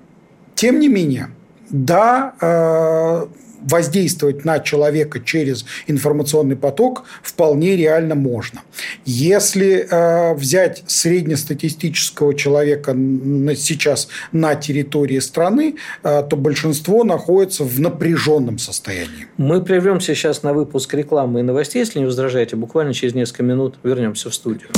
тем 0.56 0.80
не 0.80 0.88
менее, 0.88 1.30
да, 1.74 2.34
а, 2.40 3.28
воздействовать 3.64 4.46
на 4.46 4.60
человека 4.60 5.20
через 5.20 5.66
информационный 5.88 6.56
поток 6.56 7.04
вполне 7.22 7.76
реально 7.76 8.16
можно. 8.16 8.62
Если 9.06 9.88
э, 9.90 10.34
взять 10.36 10.84
среднестатистического 10.88 12.34
человека 12.36 12.94
на, 12.94 13.56
сейчас 13.56 14.10
на 14.32 14.56
территории 14.56 15.20
страны, 15.20 15.76
э, 16.04 16.24
то 16.30 16.36
большинство 16.36 17.04
находится 17.04 17.64
в 17.64 17.80
напряженном 17.80 18.58
состоянии. 18.58 19.28
Мы 19.38 19.62
прервемся 19.64 20.16
сейчас 20.16 20.44
на 20.44 20.54
выпуск 20.54 20.94
рекламы 20.94 21.40
и 21.40 21.44
новостей, 21.44 21.80
если 21.80 22.00
не 22.00 22.06
возражаете. 22.06 22.56
Буквально 22.56 22.94
через 22.94 23.14
несколько 23.14 23.44
минут 23.44 23.76
вернемся 23.84 24.30
в 24.30 24.36
студию. 24.36 24.70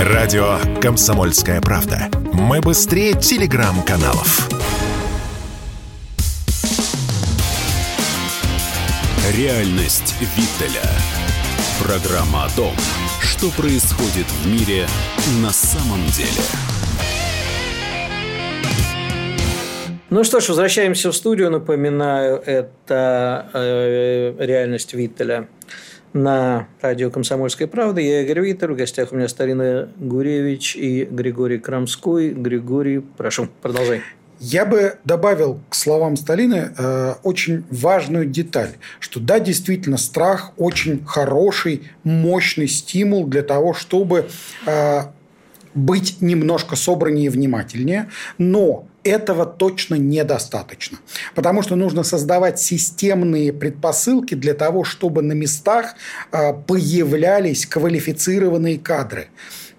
Радио 0.00 0.58
«Комсомольская 0.80 1.60
правда». 1.60 2.08
Мы 2.32 2.60
быстрее 2.60 3.12
телеграм-каналов. 3.12 4.61
Реальность 9.36 10.14
Виттеля. 10.20 10.86
Программа 11.82 12.44
о 12.44 12.50
том, 12.54 12.74
что 13.22 13.48
происходит 13.56 14.26
в 14.26 14.46
мире 14.46 14.86
на 15.42 15.50
самом 15.50 16.04
деле. 16.08 16.44
Ну 20.10 20.22
что 20.22 20.40
ж, 20.40 20.50
возвращаемся 20.50 21.10
в 21.10 21.16
студию. 21.16 21.50
Напоминаю, 21.50 22.42
это 22.44 23.48
э, 23.54 24.34
реальность 24.38 24.92
Виттеля 24.92 25.48
на 26.12 26.68
радио 26.82 27.10
«Комсомольская 27.10 27.68
правда». 27.68 28.02
Я 28.02 28.20
Игорь 28.20 28.40
Виттер. 28.40 28.72
В 28.72 28.76
гостях 28.76 29.12
у 29.12 29.16
меня 29.16 29.28
Старина 29.28 29.88
Гуревич 29.96 30.76
и 30.76 31.06
Григорий 31.06 31.58
Крамской. 31.58 32.32
Григорий, 32.32 32.98
прошу, 32.98 33.48
продолжай. 33.62 34.02
Я 34.44 34.64
бы 34.64 34.98
добавил 35.04 35.60
к 35.68 35.76
словам 35.76 36.16
Сталины 36.16 36.72
э, 36.76 37.14
очень 37.22 37.64
важную 37.70 38.26
деталь, 38.26 38.70
что 38.98 39.20
да, 39.20 39.38
действительно, 39.38 39.96
страх 39.96 40.50
очень 40.56 41.04
хороший, 41.06 41.90
мощный 42.02 42.66
стимул 42.66 43.28
для 43.28 43.42
того, 43.42 43.72
чтобы 43.72 44.28
э, 44.66 45.02
быть 45.74 46.20
немножко 46.20 46.74
собраннее 46.74 47.26
и 47.26 47.28
внимательнее, 47.28 48.10
но 48.36 48.88
этого 49.04 49.46
точно 49.46 49.94
недостаточно. 49.94 50.98
Потому 51.36 51.62
что 51.62 51.76
нужно 51.76 52.02
создавать 52.02 52.58
системные 52.58 53.52
предпосылки 53.52 54.34
для 54.34 54.54
того, 54.54 54.82
чтобы 54.82 55.22
на 55.22 55.32
местах 55.34 55.94
а, 56.30 56.52
появлялись 56.52 57.66
квалифицированные 57.66 58.78
кадры. 58.78 59.28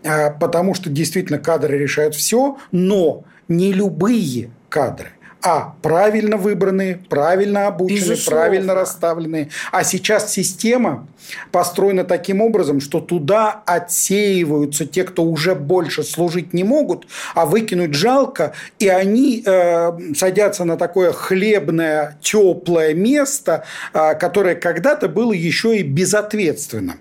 А, 0.03 0.29
потому 0.29 0.73
что 0.73 0.89
действительно 0.89 1.39
кадры 1.39 1.77
решают 1.77 2.15
все, 2.15 2.57
но 2.71 3.23
не 3.47 3.73
любые 3.73 4.51
кадры– 4.69 5.09
а. 5.43 5.75
Правильно 5.81 6.37
выбранные, 6.37 7.01
правильно 7.09 7.67
обученные, 7.67 8.11
Безусловно. 8.11 8.41
правильно 8.41 8.75
расставленные. 8.75 9.49
А 9.73 9.83
сейчас 9.83 10.31
система 10.31 11.05
построена 11.51 12.05
таким 12.05 12.39
образом, 12.39 12.79
что 12.79 13.01
туда 13.01 13.61
отсеиваются 13.65 14.85
те, 14.85 15.03
кто 15.03 15.23
уже 15.23 15.53
больше 15.53 16.03
служить 16.03 16.53
не 16.53 16.63
могут, 16.63 17.07
а 17.35 17.45
выкинуть 17.45 17.93
жалко, 17.93 18.53
и 18.79 18.87
они 18.87 19.43
э, 19.45 19.91
садятся 20.15 20.63
на 20.63 20.77
такое 20.77 21.11
хлебное, 21.11 22.17
теплое 22.21 22.93
место, 22.93 23.65
э, 23.93 24.15
которое 24.15 24.55
когда-то 24.55 25.09
было 25.09 25.33
еще 25.33 25.77
и 25.77 25.83
безответственным. 25.83 26.99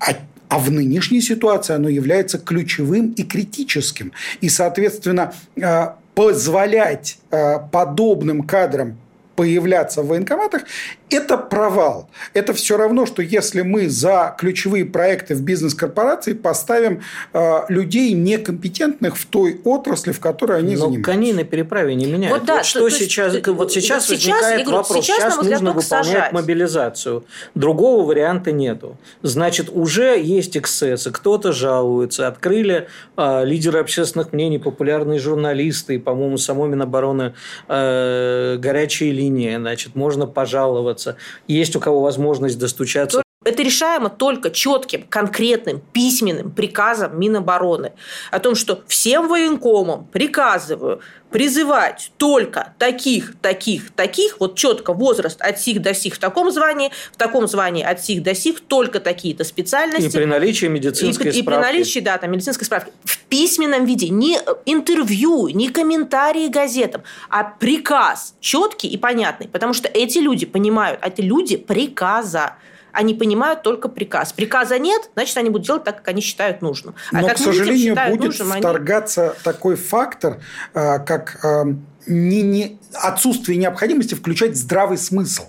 А 0.00 0.12
а 0.50 0.58
в 0.58 0.70
нынешней 0.70 1.20
ситуации 1.20 1.74
оно 1.74 1.88
является 1.88 2.36
ключевым 2.38 3.12
и 3.12 3.22
критическим. 3.22 4.12
И, 4.40 4.48
соответственно, 4.48 5.32
э, 5.56 5.90
позволять 6.14 7.18
э, 7.30 7.60
подобным 7.70 8.42
кадрам 8.42 8.98
появляться 9.40 10.02
в 10.02 10.08
военкоматах, 10.08 10.64
это 11.08 11.38
провал. 11.38 12.10
Это 12.34 12.52
все 12.52 12.76
равно, 12.76 13.06
что 13.06 13.22
если 13.22 13.62
мы 13.62 13.88
за 13.88 14.34
ключевые 14.38 14.84
проекты 14.84 15.34
в 15.34 15.40
бизнес-корпорации 15.40 16.34
поставим 16.34 17.00
э, 17.32 17.60
людей 17.70 18.12
некомпетентных 18.12 19.16
в 19.16 19.24
той 19.24 19.58
отрасли, 19.64 20.12
в 20.12 20.20
которой 20.20 20.58
они 20.58 20.74
Но 20.74 20.80
занимаются. 20.82 21.10
коней 21.10 21.32
на 21.32 21.44
переправе 21.44 21.94
не 21.94 22.04
меняют. 22.04 22.36
Вот, 22.36 22.44
да, 22.44 22.56
вот 22.56 22.66
что 22.66 22.80
то, 22.80 22.90
сейчас, 22.90 23.34
то, 23.34 23.54
вот 23.54 23.72
сейчас 23.72 24.10
вот 24.10 24.18
возникает 24.18 24.60
сейчас, 24.60 24.72
вопрос. 24.72 25.06
Сейчас, 25.06 25.16
сейчас 25.16 25.36
нужно 25.38 25.72
выполнять 25.72 26.06
сажать. 26.06 26.32
мобилизацию. 26.32 27.24
Другого 27.54 28.06
варианта 28.06 28.52
нету. 28.52 28.98
Значит, 29.22 29.70
уже 29.72 30.20
есть 30.20 30.54
эксцессы. 30.54 31.10
Кто-то 31.10 31.52
жалуется. 31.52 32.28
Открыли 32.28 32.88
э, 33.16 33.44
лидеры 33.46 33.78
общественных 33.78 34.34
мнений, 34.34 34.58
популярные 34.58 35.18
журналисты, 35.18 35.94
и, 35.94 35.98
по-моему, 35.98 36.36
само 36.36 36.66
Минобороны 36.66 37.32
э, 37.68 38.58
горячие 38.58 39.12
линии 39.12 39.29
линия, 39.30 39.58
значит, 39.58 39.94
можно 39.94 40.26
пожаловаться. 40.26 41.16
Есть 41.46 41.76
у 41.76 41.80
кого 41.80 42.00
возможность 42.00 42.58
достучаться. 42.58 43.22
Это 43.42 43.62
решаемо 43.62 44.10
только 44.10 44.50
четким, 44.50 45.06
конкретным, 45.08 45.80
письменным 45.94 46.50
приказом 46.50 47.18
Минобороны 47.18 47.92
о 48.30 48.38
том, 48.38 48.54
что 48.54 48.82
всем 48.86 49.28
военкомам 49.28 50.04
приказываю 50.12 51.00
призывать 51.30 52.12
только 52.18 52.74
таких, 52.76 53.34
таких, 53.40 53.92
таких, 53.92 54.40
вот 54.40 54.56
четко 54.58 54.92
возраст 54.92 55.40
от 55.40 55.58
сих 55.58 55.80
до 55.80 55.94
сих 55.94 56.16
в 56.16 56.18
таком 56.18 56.50
звании, 56.50 56.90
в 57.12 57.16
таком 57.16 57.48
звании 57.48 57.82
от 57.82 58.04
сих 58.04 58.22
до 58.22 58.34
сих, 58.34 58.60
только 58.60 59.00
такие-то 59.00 59.44
специальности. 59.44 60.14
И 60.14 60.18
при 60.18 60.26
наличии 60.26 60.66
медицинской 60.66 61.28
и, 61.28 61.32
справки. 61.32 61.38
И 61.38 61.42
при 61.42 61.54
наличии, 61.54 62.00
да, 62.00 62.18
там, 62.18 62.30
медицинской 62.32 62.66
справки. 62.66 62.92
В 63.04 63.20
письменном 63.20 63.86
виде. 63.86 64.10
Не 64.10 64.38
интервью, 64.66 65.48
не 65.48 65.70
комментарии 65.70 66.48
газетам, 66.48 67.04
а 67.30 67.44
приказ 67.44 68.34
четкий 68.40 68.88
и 68.88 68.98
понятный. 68.98 69.48
Потому 69.48 69.72
что 69.72 69.88
эти 69.88 70.18
люди 70.18 70.44
понимают, 70.44 71.00
а 71.00 71.08
эти 71.08 71.22
люди 71.22 71.56
приказа 71.56 72.56
они 72.92 73.14
понимают 73.14 73.62
только 73.62 73.88
приказ. 73.88 74.32
Приказа 74.32 74.78
нет, 74.78 75.10
значит, 75.14 75.36
они 75.36 75.50
будут 75.50 75.66
делать 75.66 75.84
так, 75.84 75.98
как 75.98 76.08
они 76.08 76.20
считают 76.20 76.62
нужным. 76.62 76.94
А 77.12 77.20
Но, 77.20 77.28
к 77.28 77.38
сожалению, 77.38 77.96
будет 78.08 78.38
нужным, 78.38 78.52
вторгаться 78.58 79.30
они... 79.30 79.38
такой 79.42 79.76
фактор, 79.76 80.38
а, 80.74 80.98
как 80.98 81.44
а, 81.44 81.64
не, 82.06 82.42
не, 82.42 82.78
отсутствие 82.94 83.58
необходимости 83.58 84.14
включать 84.14 84.56
здравый 84.56 84.98
смысл. 84.98 85.44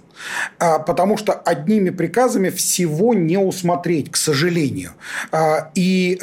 А, 0.59 0.79
потому 0.79 1.17
что 1.17 1.33
одними 1.33 1.89
приказами 1.89 2.49
всего 2.49 3.13
не 3.13 3.37
усмотреть, 3.37 4.11
к 4.11 4.17
сожалению. 4.17 4.91
И 5.75 6.19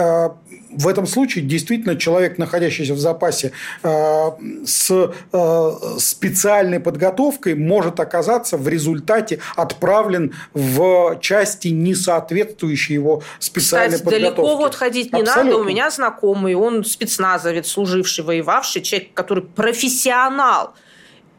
в 0.70 0.86
этом 0.88 1.06
случае 1.06 1.44
действительно 1.44 1.96
человек, 1.96 2.38
находящийся 2.38 2.94
в 2.94 2.98
запасе 2.98 3.52
э, 3.82 4.30
с 4.64 5.12
э, 5.32 5.72
специальной 5.98 6.80
подготовкой, 6.80 7.54
может 7.54 8.00
оказаться 8.00 8.56
в 8.56 8.68
результате 8.68 9.40
отправлен 9.56 10.34
в 10.54 11.18
части, 11.20 11.68
не 11.68 11.94
соответствующие 11.94 12.94
его 12.94 13.22
специальной 13.38 13.96
Кстати, 13.96 14.04
подготовке. 14.04 14.42
далеко 14.42 14.56
вот 14.56 14.74
ходить 14.74 15.12
не 15.12 15.20
Абсолютно. 15.20 15.52
надо. 15.52 15.62
У 15.62 15.64
меня 15.64 15.90
знакомый, 15.90 16.54
он 16.54 16.84
спецназовец, 16.84 17.68
служивший, 17.68 18.24
воевавший, 18.24 18.82
человек, 18.82 19.14
который 19.14 19.44
профессионал– 19.44 20.74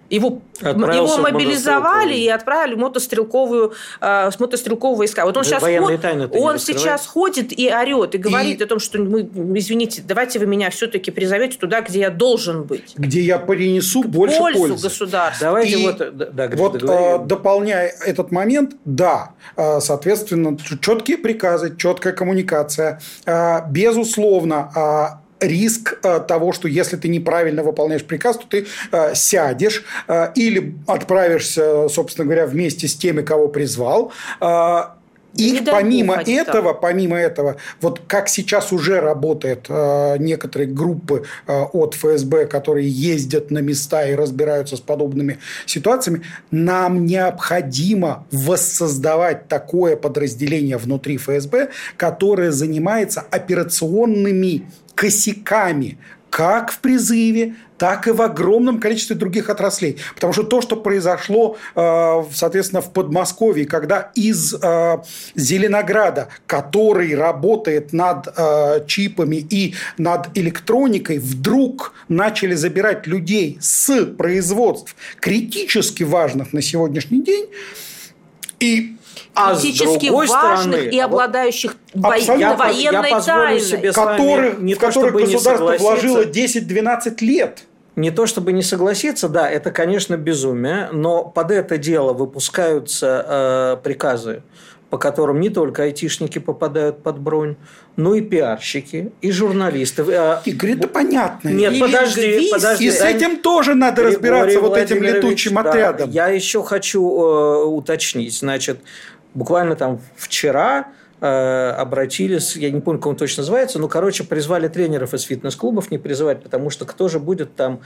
Его, 0.09 0.41
его 0.61 1.17
мобилизовали 1.17 2.15
и 2.15 2.27
отправили 2.27 2.75
в 2.75 2.79
мотострелковую, 2.79 3.73
э, 4.01 4.31
с 4.31 4.39
мотострелкового 4.39 4.99
войска. 4.99 5.25
Вот 5.25 5.37
он 5.37 5.43
сейчас, 5.43 5.63
ход, 5.63 6.35
он 6.35 6.59
сейчас 6.59 7.05
ходит 7.05 7.57
и 7.57 7.71
орет, 7.71 8.15
и 8.15 8.17
говорит 8.17 8.61
и... 8.61 8.63
о 8.63 8.67
том, 8.67 8.79
что 8.79 8.99
мы, 8.99 9.21
извините, 9.55 10.01
давайте 10.05 10.39
вы 10.39 10.47
меня 10.47 10.69
все-таки 10.69 11.11
призовете 11.11 11.57
туда, 11.57 11.81
где 11.81 11.99
я 11.99 12.09
должен 12.09 12.63
быть. 12.63 12.93
Где 12.95 13.21
я 13.21 13.37
принесу 13.37 14.03
больше 14.03 14.37
пользу 14.37 14.59
пользы. 14.59 14.83
государства. 14.83 15.47
Давайте 15.47 15.71
и 15.71 15.85
вот, 15.85 16.17
да, 16.35 16.49
вот 16.53 16.83
э, 16.83 17.19
дополняя 17.25 17.93
этот 18.05 18.31
момент, 18.31 18.75
да, 18.85 19.33
э, 19.55 19.79
соответственно, 19.79 20.57
четкие 20.81 21.17
приказы, 21.17 21.75
четкая 21.77 22.13
коммуникация, 22.13 22.99
э, 23.25 23.59
безусловно, 23.69 24.71
э, 24.75 25.28
риск 25.39 26.00
э, 26.03 26.19
того, 26.27 26.51
что 26.53 26.67
если 26.67 26.98
ты 26.98 27.08
неправильно 27.08 27.63
выполняешь 27.63 28.03
приказ, 28.03 28.38
то 28.38 28.48
ты 28.48 28.67
э, 28.91 29.15
сядешь 29.15 29.84
э, 30.08 30.31
или 30.36 30.75
отправишься, 30.88 31.88
собственно 31.89 32.25
говоря, 32.25 32.46
вместе 32.46 32.88
с 32.88 32.96
теми, 32.96 33.22
кого 33.22 33.48
призвал. 33.48 34.12
И 35.36 35.62
помимо 35.65 36.15
этого, 36.15 36.72
так. 36.72 36.81
помимо 36.81 37.17
этого, 37.17 37.58
вот 37.81 38.01
как 38.08 38.29
сейчас 38.29 38.72
уже 38.72 39.00
работают 39.00 39.67
э, 39.69 40.17
некоторые 40.19 40.67
группы 40.69 41.24
э, 41.46 41.62
от 41.72 41.93
ФСБ, 41.93 42.48
которые 42.48 42.89
ездят 42.89 43.51
на 43.51 43.60
места 43.60 44.08
и 44.08 44.15
разбираются 44.15 44.75
с 44.75 44.79
подобными 44.79 45.38
ситуациями, 45.65 46.24
нам 46.50 47.05
необходимо 47.05 48.25
воссоздавать 48.31 49.48
такое 49.48 49.96
подразделение 49.96 50.77
внутри 50.77 51.17
ФСБ, 51.17 51.69
которое 51.96 52.51
занимается 52.51 53.22
операционными 53.22 54.63
косяками 55.00 55.98
как 56.29 56.72
в 56.72 56.79
призыве, 56.79 57.56
так 57.77 58.08
и 58.08 58.12
в 58.12 58.22
огромном 58.22 58.79
количестве 58.79 59.15
других 59.15 59.50
отраслей. 59.50 59.98
Потому 60.13 60.34
что 60.34 60.44
то, 60.44 60.62
что 60.62 60.75
произошло, 60.75 61.58
э, 61.74 62.24
соответственно, 62.34 62.82
в 62.82 62.91
Подмосковье, 62.91 63.65
когда 63.65 64.12
из 64.13 64.53
э, 64.53 64.98
Зеленограда, 65.36 66.27
который 66.46 67.15
работает 67.15 67.94
над 67.94 68.27
э, 68.27 68.86
чипами 68.88 69.38
и 69.38 69.74
над 69.98 70.38
электроникой, 70.38 71.18
вдруг 71.18 71.94
начали 72.10 72.53
забирать 72.53 73.08
людей 73.08 73.58
с 73.62 74.06
производств 74.06 74.96
критически 75.22 76.03
важных 76.03 76.51
на 76.51 76.62
сегодняшний 76.62 77.24
день, 77.24 77.48
и 78.60 78.98
а 79.33 79.55
критически 79.55 80.07
важных 80.09 80.38
стороны, 80.38 80.89
и 80.89 80.99
обладающих 80.99 81.75
военной 81.93 83.21
тайной. 83.21 83.59
Себе 83.59 83.91
которых, 83.91 84.59
не 84.59 84.73
в 84.73 84.79
которых 84.79 85.13
государство 85.13 85.77
вложило 85.77 86.25
10-12 86.25 87.15
лет. 87.21 87.63
Не 87.95 88.11
то 88.11 88.27
чтобы 88.27 88.53
не 88.53 88.61
согласиться, 88.61 89.27
да, 89.27 89.49
это, 89.49 89.71
конечно, 89.71 90.15
безумие, 90.15 90.89
но 90.93 91.25
под 91.25 91.51
это 91.51 91.77
дело 91.77 92.13
выпускаются 92.13 93.25
э, 93.27 93.83
приказы, 93.83 94.41
по 94.89 94.98
которым 94.98 95.39
не 95.39 95.50
только 95.50 95.84
айтишники 95.84 96.39
попадают 96.39 97.03
под 97.03 97.19
бронь, 97.19 97.55
но 97.96 98.15
и 98.15 98.22
пиарщики, 98.22 99.12
и 99.22 99.31
журналисты. 99.31 100.03
Э, 100.08 100.39
Игорь, 100.46 100.72
это 100.72 100.88
понятно. 100.88 101.50
Нет, 101.50 101.74
и 101.74 101.79
подожди, 101.79 102.50
подожди. 102.51 102.88
И 102.88 102.91
с 102.91 103.01
этим 103.01 103.38
тоже 103.38 103.75
надо 103.75 104.03
разбираться 104.03 104.60
вот 104.60 104.77
этим 104.77 105.03
летучим 105.03 105.55
да, 105.55 105.62
отрядом. 105.62 106.10
Я 106.10 106.27
еще 106.29 106.63
хочу 106.63 107.01
э, 107.01 107.63
уточнить. 107.65 108.39
Значит, 108.39 108.79
буквально 109.34 109.75
там 109.75 110.00
вчера 110.15 110.88
обратились, 111.21 112.55
я 112.55 112.71
не 112.71 112.81
помню, 112.81 112.99
как 112.99 113.07
он 113.07 113.15
точно 113.15 113.41
называется, 113.41 113.79
но, 113.79 113.88
короче, 113.88 114.23
призвали 114.23 114.67
тренеров 114.67 115.13
из 115.13 115.23
фитнес-клубов 115.23 115.91
не 115.91 115.97
призывать, 115.97 116.43
потому 116.43 116.69
что 116.69 116.85
кто 116.85 117.07
же 117.07 117.19
будет 117.19 117.55
там, 117.55 117.81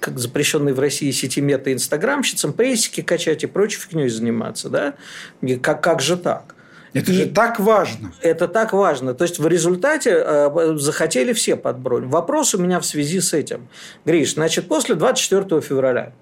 как 0.00 0.18
запрещенный 0.18 0.72
в 0.72 0.80
России 0.80 1.10
сети 1.10 1.40
мета 1.40 1.72
инстаграмщицам, 1.72 2.52
прессики 2.52 3.02
качать 3.02 3.44
и 3.44 3.46
прочей 3.46 3.80
фигней 3.80 4.08
заниматься, 4.08 4.68
да? 4.68 4.94
Как, 5.62 5.82
как 5.82 6.00
же 6.00 6.16
так? 6.16 6.55
Это 6.96 7.12
же 7.12 7.26
так 7.26 7.60
важно. 7.60 8.12
Это 8.22 8.48
так 8.48 8.72
важно. 8.72 9.14
То 9.14 9.24
есть, 9.24 9.38
в 9.38 9.46
результате 9.46 10.10
э, 10.12 10.74
захотели 10.76 11.32
все 11.32 11.56
под 11.56 11.78
бронь. 11.78 12.06
Вопрос 12.06 12.54
у 12.54 12.58
меня 12.58 12.80
в 12.80 12.86
связи 12.86 13.20
с 13.20 13.32
этим. 13.32 13.68
Гриш, 14.04 14.34
значит, 14.34 14.68
после 14.68 14.94
24 14.94 15.60
февраля 15.60 16.12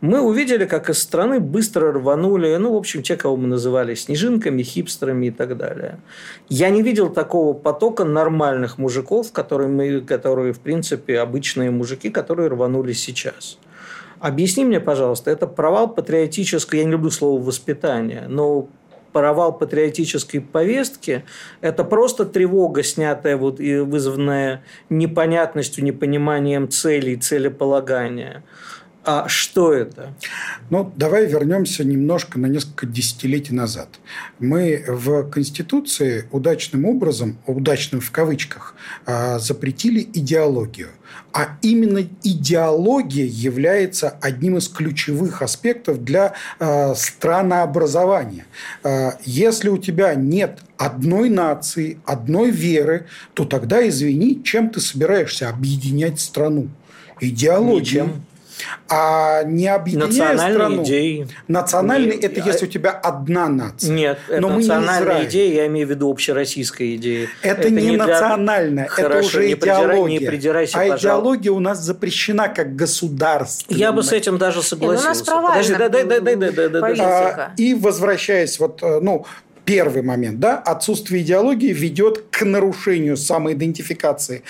мы 0.00 0.20
увидели, 0.20 0.66
как 0.66 0.90
из 0.90 0.98
страны 0.98 1.40
быстро 1.40 1.92
рванули, 1.92 2.56
ну, 2.56 2.74
в 2.74 2.76
общем, 2.76 3.02
те, 3.02 3.16
кого 3.16 3.36
мы 3.36 3.46
называли 3.46 3.94
снежинками, 3.94 4.62
хипстерами 4.62 5.26
и 5.26 5.30
так 5.30 5.56
далее. 5.56 5.98
Я 6.50 6.68
не 6.68 6.82
видел 6.82 7.08
такого 7.08 7.54
потока 7.54 8.04
нормальных 8.04 8.76
мужиков, 8.76 9.32
которые, 9.32 9.68
мы, 9.68 10.00
которые 10.02 10.52
в 10.52 10.60
принципе, 10.60 11.20
обычные 11.20 11.70
мужики, 11.70 12.10
которые 12.10 12.48
рванули 12.48 12.92
сейчас. 12.92 13.58
Объясни 14.20 14.64
мне, 14.64 14.80
пожалуйста, 14.80 15.30
это 15.30 15.46
провал 15.46 15.88
патриотического, 15.88 16.78
я 16.78 16.84
не 16.84 16.92
люблю 16.92 17.10
слово 17.10 17.42
воспитание, 17.42 18.26
но 18.28 18.68
провал 19.14 19.56
патриотической 19.56 20.40
повестки– 20.40 21.24
это 21.62 21.84
просто 21.84 22.26
тревога, 22.26 22.82
снятая 22.82 23.38
вот 23.38 23.60
и 23.60 23.78
вызванная 23.78 24.62
непонятностью, 24.90 25.84
непониманием 25.84 26.68
целей, 26.68 27.16
целеполагания– 27.16 28.44
а 29.04 29.28
что 29.28 29.72
это? 29.72 30.14
Ну, 30.70 30.90
давай 30.96 31.26
вернемся 31.26 31.84
немножко 31.84 32.38
на 32.38 32.46
несколько 32.46 32.86
десятилетий 32.86 33.54
назад. 33.54 33.88
Мы 34.38 34.84
в 34.88 35.28
Конституции 35.30 36.26
удачным 36.32 36.86
образом, 36.86 37.38
удачным 37.46 38.00
в 38.00 38.10
кавычках, 38.10 38.74
а, 39.04 39.38
запретили 39.38 40.00
идеологию. 40.00 40.88
А 41.32 41.58
именно 41.62 42.08
идеология 42.22 43.26
является 43.26 44.08
одним 44.20 44.56
из 44.56 44.68
ключевых 44.68 45.42
аспектов 45.42 46.02
для 46.02 46.32
а, 46.58 46.94
странообразования. 46.94 48.46
А, 48.82 49.18
если 49.24 49.68
у 49.68 49.76
тебя 49.76 50.14
нет 50.14 50.60
одной 50.78 51.28
нации, 51.28 51.98
одной 52.06 52.50
веры, 52.50 53.06
то 53.34 53.44
тогда, 53.44 53.86
извини, 53.86 54.42
чем 54.42 54.70
ты 54.70 54.80
собираешься 54.80 55.50
объединять 55.50 56.20
страну? 56.20 56.68
Идеологией. 57.20 58.02
Ничем 58.02 58.24
а 58.88 59.42
не 59.44 59.68
объединяя 59.68 60.36
страну. 60.36 60.82
идеи. 60.82 61.28
Национальный– 61.48 62.16
это 62.20 62.40
если 62.40 62.66
у 62.66 62.68
тебя 62.68 62.90
одна 62.90 63.48
нация. 63.48 63.92
Нет, 63.92 64.18
Но 64.28 64.36
это 64.36 64.48
национальная 64.48 65.24
идея, 65.24 65.54
я 65.54 65.66
имею 65.66 65.86
в 65.86 65.90
виду 65.90 66.10
общероссийская 66.10 66.94
идея. 66.96 67.28
Это, 67.42 67.62
это 67.62 67.70
не, 67.70 67.90
не 67.90 67.96
национальная, 67.96 68.86
для... 68.86 68.94
это 68.94 69.02
Хорошо, 69.02 69.26
уже 69.26 69.46
не 69.46 69.52
идеология. 69.54 70.18
Не 70.20 70.26
придирайся, 70.26 70.76
а 70.76 70.80
пожалуйста. 70.80 71.06
идеология 71.06 71.52
у 71.52 71.60
нас 71.60 71.80
запрещена 71.80 72.48
как 72.48 72.76
государство. 72.76 73.74
Я 73.74 73.92
бы 73.92 74.02
с 74.02 74.12
этим 74.12 74.38
даже 74.38 74.62
согласился. 74.62 75.08
Нет, 75.08 75.26
ну 75.26 75.38
у 75.38 75.40
нас 75.40 75.50
Подожди, 75.50 75.74
дай, 75.74 75.88
дай, 75.88 76.04
дай, 76.04 76.20
дай, 76.20 76.36
дай, 76.36 76.68
дай, 76.68 76.80
дай. 76.80 76.96
А, 77.00 77.52
и 77.56 77.74
возвращаясь 77.74 78.58
вот, 78.58 78.82
э, 78.82 79.00
ну, 79.00 79.26
первый 79.64 80.02
момент, 80.02 80.40
да, 80.40 80.58
отсутствие 80.58 81.22
идеологии 81.22 81.72
ведет 81.72 82.24
к 82.30 82.44
нарушению 82.44 83.16
самоидентификации 83.16 84.42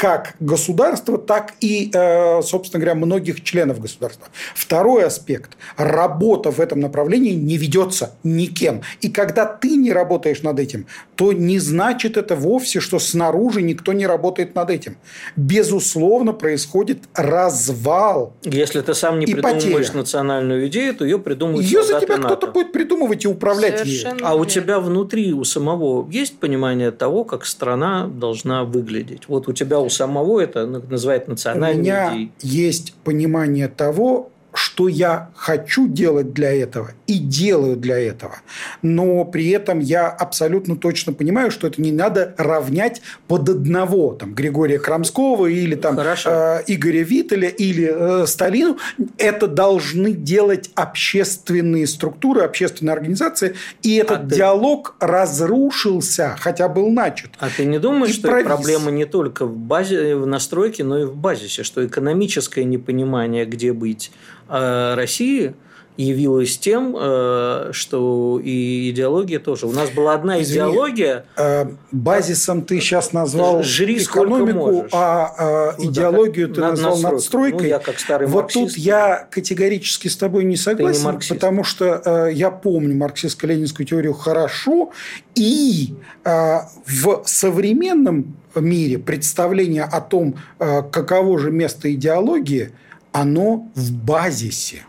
как 0.00 0.34
государства, 0.40 1.18
так 1.18 1.52
и, 1.60 1.90
э, 1.92 2.40
собственно 2.40 2.80
говоря, 2.82 2.94
многих 2.94 3.44
членов 3.44 3.80
государства. 3.80 4.28
Второй 4.54 5.04
аспект. 5.04 5.58
Работа 5.76 6.50
в 6.50 6.58
этом 6.58 6.80
направлении 6.80 7.32
не 7.32 7.58
ведется 7.58 8.14
никем. 8.24 8.80
И 9.02 9.10
когда 9.10 9.44
ты 9.44 9.76
не 9.76 9.92
работаешь 9.92 10.40
над 10.42 10.58
этим, 10.58 10.86
то 11.16 11.34
не 11.34 11.58
значит 11.58 12.16
это 12.16 12.34
вовсе, 12.34 12.80
что 12.80 12.98
снаружи 12.98 13.60
никто 13.60 13.92
не 13.92 14.06
работает 14.06 14.54
над 14.54 14.70
этим. 14.70 14.96
Безусловно, 15.36 16.32
происходит 16.32 17.00
развал. 17.14 18.32
Если 18.42 18.80
ты 18.80 18.94
сам 18.94 19.18
не 19.18 19.26
придумываешь 19.26 19.88
потеря. 19.88 19.98
национальную 19.98 20.68
идею, 20.68 20.94
то 20.94 21.04
ее 21.04 21.18
придумывает 21.18 21.66
Ее 21.66 21.82
за 21.82 22.00
тебя 22.00 22.16
кто-то 22.16 22.46
будет 22.46 22.72
придумывать 22.72 23.26
и 23.26 23.28
управлять 23.28 23.84
ею. 23.84 24.16
А 24.22 24.34
у 24.34 24.46
тебя 24.46 24.80
внутри, 24.80 25.34
у 25.34 25.44
самого 25.44 26.10
есть 26.10 26.38
понимание 26.38 26.90
того, 26.90 27.24
как 27.24 27.44
страна 27.44 28.06
должна 28.06 28.64
выглядеть? 28.64 29.28
Вот 29.28 29.46
у 29.46 29.52
тебя 29.52 29.78
у 29.78 29.89
самого 29.90 30.40
это 30.40 30.66
называют 30.66 31.28
национальной 31.28 31.78
У 31.78 31.82
меня 31.82 32.10
идеей. 32.12 32.32
есть 32.40 32.94
понимание 33.04 33.68
того, 33.68 34.30
что 34.52 34.88
я 34.88 35.30
хочу 35.34 35.88
делать 35.88 36.32
для 36.32 36.52
этого 36.52 36.90
и 37.10 37.18
делаю 37.18 37.74
для 37.74 37.98
этого. 37.98 38.36
Но 38.82 39.24
при 39.24 39.50
этом 39.50 39.80
я 39.80 40.06
абсолютно 40.08 40.76
точно 40.76 41.12
понимаю, 41.12 41.50
что 41.50 41.66
это 41.66 41.82
не 41.82 41.90
надо 41.90 42.36
равнять 42.38 43.02
под 43.26 43.48
одного. 43.48 44.14
Там, 44.14 44.32
Григория 44.32 44.78
Крамского 44.78 45.46
или 45.46 45.74
там, 45.74 45.98
э, 45.98 46.62
Игоря 46.68 47.02
Виттеля 47.02 47.48
или 47.48 47.90
э, 47.92 48.26
Сталину. 48.28 48.78
Это 49.18 49.48
должны 49.48 50.12
делать 50.12 50.70
общественные 50.76 51.88
структуры, 51.88 52.42
общественные 52.42 52.92
организации. 52.92 53.56
И 53.82 53.96
этот 53.96 54.20
а 54.20 54.24
диалог 54.26 54.94
ты... 55.00 55.06
разрушился, 55.08 56.36
хотя 56.38 56.68
был 56.68 56.90
начат. 56.90 57.30
А 57.40 57.48
ты 57.54 57.64
не 57.64 57.80
думаешь, 57.80 58.14
что 58.14 58.28
провис. 58.28 58.46
проблема 58.46 58.92
не 58.92 59.04
только 59.04 59.46
в, 59.46 59.56
базе, 59.56 60.14
в 60.14 60.28
настройке, 60.28 60.84
но 60.84 61.00
и 61.00 61.04
в 61.06 61.16
базисе? 61.16 61.64
Что 61.64 61.84
экономическое 61.84 62.62
непонимание, 62.62 63.46
где 63.46 63.72
быть, 63.72 64.12
Э, 64.50 64.94
России 64.96 65.54
явилась 65.96 66.58
тем, 66.58 66.96
э, 66.98 67.70
что 67.72 68.40
и 68.42 68.90
идеология 68.90 69.38
тоже. 69.38 69.66
У 69.66 69.72
нас 69.72 69.90
была 69.90 70.14
одна 70.14 70.42
идеология. 70.42 71.26
Э, 71.36 71.66
базисом 71.92 72.62
ты 72.62 72.80
сейчас 72.80 73.12
назвал 73.12 73.62
Жри 73.62 73.98
экономику, 73.98 74.86
а, 74.92 75.74
ну, 75.78 75.90
идеологию 75.90 76.48
да, 76.48 76.54
ты 76.54 76.60
назвал 76.60 76.98
надстройку. 76.98 77.14
надстройкой. 77.14 77.60
Ну, 77.60 77.66
я 77.66 77.78
как 77.78 77.98
старый 77.98 78.26
вот 78.28 78.42
марксист. 78.42 78.74
тут 78.74 78.78
я 78.78 79.28
категорически 79.30 80.08
с 80.08 80.16
тобой 80.16 80.44
не 80.44 80.56
согласен, 80.56 81.10
не 81.10 81.34
потому 81.34 81.64
что 81.64 82.02
э, 82.04 82.32
я 82.32 82.50
помню 82.50 82.96
марксистско-ленинскую 82.96 83.84
теорию 83.84 84.14
хорошо, 84.14 84.92
и 85.34 85.94
э, 86.24 86.58
в 86.86 87.22
современном 87.24 88.36
мире 88.54 88.98
представление 88.98 89.84
о 89.84 90.00
том, 90.00 90.36
э, 90.58 90.82
каково 90.90 91.38
же 91.38 91.50
место 91.50 91.92
идеологии, 91.92 92.72
оно 93.12 93.68
в 93.74 93.92
базисе 93.92 94.84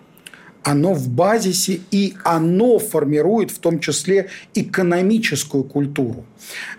оно 0.63 0.93
в 0.93 1.10
базисе, 1.10 1.82
и 1.91 2.15
оно 2.24 2.80
формирует 2.80 3.52
в 3.52 3.60
том 3.60 3.80
числе 3.80 4.30
экономическую 4.54 5.63
культуру. 5.63 6.26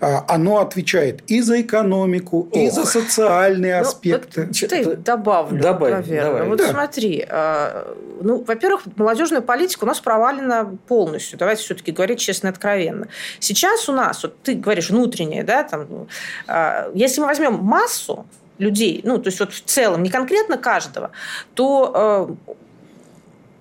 А, 0.01 0.25
оно 0.29 0.59
отвечает 0.59 1.23
и 1.29 1.41
за 1.41 1.61
экономику, 1.61 2.49
Ох. 2.51 2.57
и 2.57 2.71
за 2.71 2.85
социальные 2.85 3.77
ну, 3.77 3.83
аспекты. 3.83 4.47
Вот, 4.47 4.57
что 4.57 4.97
добавлю, 4.97 5.63
Добавь, 5.63 5.93
наверное. 5.93 6.33
Давай. 6.33 6.49
Вот 6.49 6.59
да. 6.59 6.69
смотри, 6.69 7.25
а, 7.29 7.95
ну, 8.21 8.45
во-первых, 8.47 8.83
молодежная 8.97 9.41
политика 9.41 9.85
у 9.85 9.87
нас 9.87 10.01
провалена 10.01 10.77
полностью. 10.87 11.39
Давайте 11.39 11.63
все-таки 11.63 11.93
говорить 11.93 12.21
честно 12.21 12.49
и 12.49 12.51
откровенно. 12.51 13.09
Сейчас 13.41 13.89
у 13.89 13.93
нас, 13.93 14.23
вот 14.23 14.37
ты 14.43 14.55
говоришь, 14.55 14.91
внутреннее, 14.91 15.45
да, 15.45 15.65
там, 15.65 16.09
а, 16.47 16.91
если 16.95 17.21
мы 17.21 17.27
возьмем 17.27 17.55
массу 17.55 18.27
людей, 18.59 19.01
ну, 19.05 19.19
то 19.19 19.29
есть 19.29 19.41
вот 19.41 19.53
в 19.53 19.63
целом, 19.63 20.03
не 20.03 20.11
конкретно 20.11 20.57
каждого, 20.57 21.11
то 21.55 22.37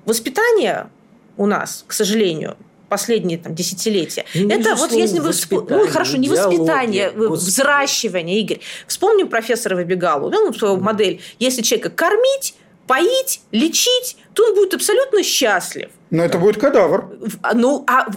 воспитание 0.05 0.89
у 1.37 1.45
нас, 1.45 1.83
к 1.87 1.93
сожалению, 1.93 2.57
последние 2.89 3.37
там, 3.37 3.55
десятилетия. 3.55 4.25
Ну, 4.35 4.49
это 4.49 4.75
вот 4.75 4.91
если 4.91 5.19
вы 5.19 5.31
ну 5.69 5.87
хорошо, 5.87 6.17
не 6.17 6.27
диалоги, 6.27 6.57
воспитание, 6.57 7.11
Господи. 7.11 7.39
взращивание, 7.39 8.39
Игорь. 8.41 8.59
Вспомним 8.85 9.29
профессора 9.29 9.75
Выбегалу, 9.75 10.29
ну, 10.29 10.53
свою 10.53 10.77
модель. 10.77 11.21
Если 11.39 11.61
человека 11.61 11.89
кормить, 11.89 12.55
поить, 12.87 13.41
лечить, 13.51 14.17
то 14.33 14.43
он 14.43 14.55
будет 14.55 14.73
абсолютно 14.73 15.23
счастлив. 15.23 15.89
Но 16.09 16.23
это 16.25 16.37
будет 16.37 16.57
кадавр. 16.57 17.17
Ну, 17.53 17.85
а 17.87 18.07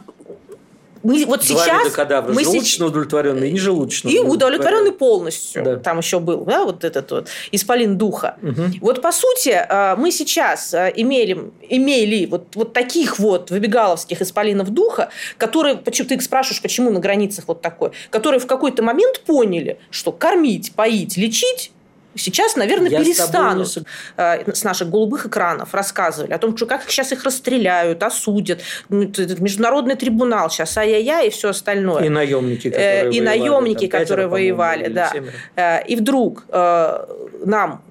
мы 1.04 1.24
вот 1.26 1.46
Два 1.46 1.64
сейчас... 1.64 1.84
Вида 1.84 1.94
кадавра, 1.94 2.32
мы 2.32 2.42
желудочно 2.42 2.86
удовлетворенный 2.86 3.50
и 3.50 3.52
нежелудочно 3.52 4.08
И 4.08 4.18
удовлетворенный 4.18 4.92
полностью. 4.92 5.62
Да. 5.62 5.76
Там 5.76 5.98
еще 5.98 6.18
был, 6.18 6.44
да, 6.44 6.64
вот 6.64 6.82
этот 6.82 7.10
вот 7.10 7.28
исполин 7.52 7.98
духа. 7.98 8.36
Угу. 8.42 8.62
Вот 8.80 9.02
по 9.02 9.12
сути 9.12 9.50
э, 9.50 9.96
мы 9.96 10.10
сейчас 10.10 10.72
э, 10.72 10.92
имели, 10.96 11.50
имели 11.68 12.26
вот, 12.26 12.56
вот 12.56 12.72
таких 12.72 13.18
вот 13.18 13.50
выбегаловских 13.50 14.22
исполинов 14.22 14.70
духа, 14.70 15.10
которые, 15.36 15.76
почему 15.76 16.08
ты 16.08 16.14
их 16.14 16.22
спрашиваешь, 16.22 16.62
почему 16.62 16.90
на 16.90 17.00
границах 17.00 17.44
вот 17.48 17.60
такой, 17.60 17.92
которые 18.10 18.40
в 18.40 18.46
какой-то 18.46 18.82
момент 18.82 19.20
поняли, 19.20 19.78
что 19.90 20.10
кормить, 20.10 20.72
поить, 20.72 21.18
лечить 21.18 21.70
Сейчас, 22.16 22.56
наверное, 22.56 22.90
Я 22.90 23.00
перестанут 23.00 23.68
с, 23.68 23.82
э, 24.16 24.52
с 24.52 24.64
наших 24.64 24.90
голубых 24.90 25.26
экранов 25.26 25.74
рассказывали 25.74 26.32
о 26.32 26.38
том, 26.38 26.56
что 26.56 26.66
как 26.66 26.88
сейчас 26.88 27.12
их 27.12 27.24
расстреляют, 27.24 28.02
осудят. 28.02 28.60
Ну, 28.88 29.10
международный 29.38 29.96
трибунал 29.96 30.50
сейчас, 30.50 30.76
ай-яй-яй 30.78 31.28
и 31.28 31.30
все 31.30 31.50
остальное. 31.50 32.04
И 32.04 32.08
наемники, 32.08 32.68
э, 32.68 32.70
которые 32.70 33.16
И 33.16 33.20
воевали, 33.20 33.38
наемники, 33.38 33.86
там, 33.86 34.00
которые 34.00 34.26
воевали, 34.28 34.88
да. 34.88 35.12
Э, 35.56 35.84
и 35.86 35.96
вдруг 35.96 36.44
нам 36.50 37.82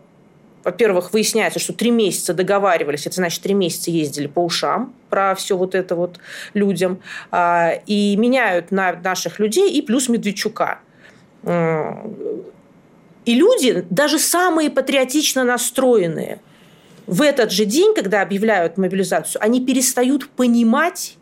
во-первых, 0.63 1.11
выясняется, 1.11 1.59
что 1.59 1.73
три 1.73 1.91
месяца 1.91 2.33
договаривались, 2.33 3.05
это 3.05 3.17
значит, 3.17 3.43
три 3.43 3.53
месяца 3.53 3.91
ездили 3.91 4.27
по 4.27 4.39
ушам 4.39 4.93
про 5.09 5.35
все 5.35 5.57
вот 5.57 5.75
это 5.75 5.93
вот 5.93 6.19
людям, 6.53 7.01
и 7.35 8.15
меняют 8.17 8.71
на 8.71 8.93
наших 8.93 9.39
людей, 9.39 9.73
и 9.73 9.81
плюс 9.81 10.07
Медведчука 10.07 10.79
и 13.25 13.35
люди, 13.35 13.85
даже 13.89 14.19
самые 14.19 14.69
патриотично 14.69 15.43
настроенные, 15.43 16.39
в 17.07 17.21
этот 17.21 17.51
же 17.51 17.65
день, 17.65 17.93
когда 17.93 18.21
объявляют 18.21 18.77
мобилизацию, 18.77 19.41
они 19.43 19.65
перестают 19.65 20.29
понимать, 20.29 21.17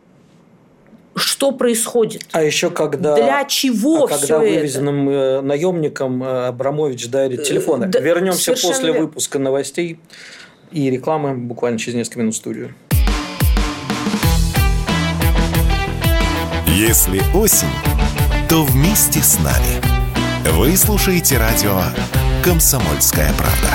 что 1.16 1.52
происходит. 1.52 2.24
А 2.32 2.44
еще 2.44 2.70
когда... 2.70 3.16
Для 3.16 3.44
чего 3.46 4.06
а 4.06 4.08
когда 4.08 4.26
все 4.26 4.40
вывезенным 4.40 5.10
это? 5.10 5.18
Э, 5.18 5.42
наемникам 5.42 6.24
э, 6.24 6.48
Абрамович 6.48 7.10
дарит 7.10 7.44
телефоны. 7.44 7.88
Да, 7.88 8.00
Вернемся 8.00 8.54
после 8.54 8.92
выпуска 8.92 9.40
новостей 9.40 10.00
и 10.72 10.90
рекламы 10.90 11.36
буквально 11.36 11.80
через 11.80 11.96
несколько 11.96 12.20
минут 12.20 12.36
в 12.36 12.38
студию. 12.38 12.74
Если 16.68 17.22
осень, 17.36 17.68
то 18.50 18.64
вместе 18.64 19.20
с 19.20 19.38
нами– 19.40 19.82
вы 20.50 20.76
слушаете 20.76 21.38
радио 21.38 21.82
«Комсомольская 22.44 23.32
правда». 23.34 23.70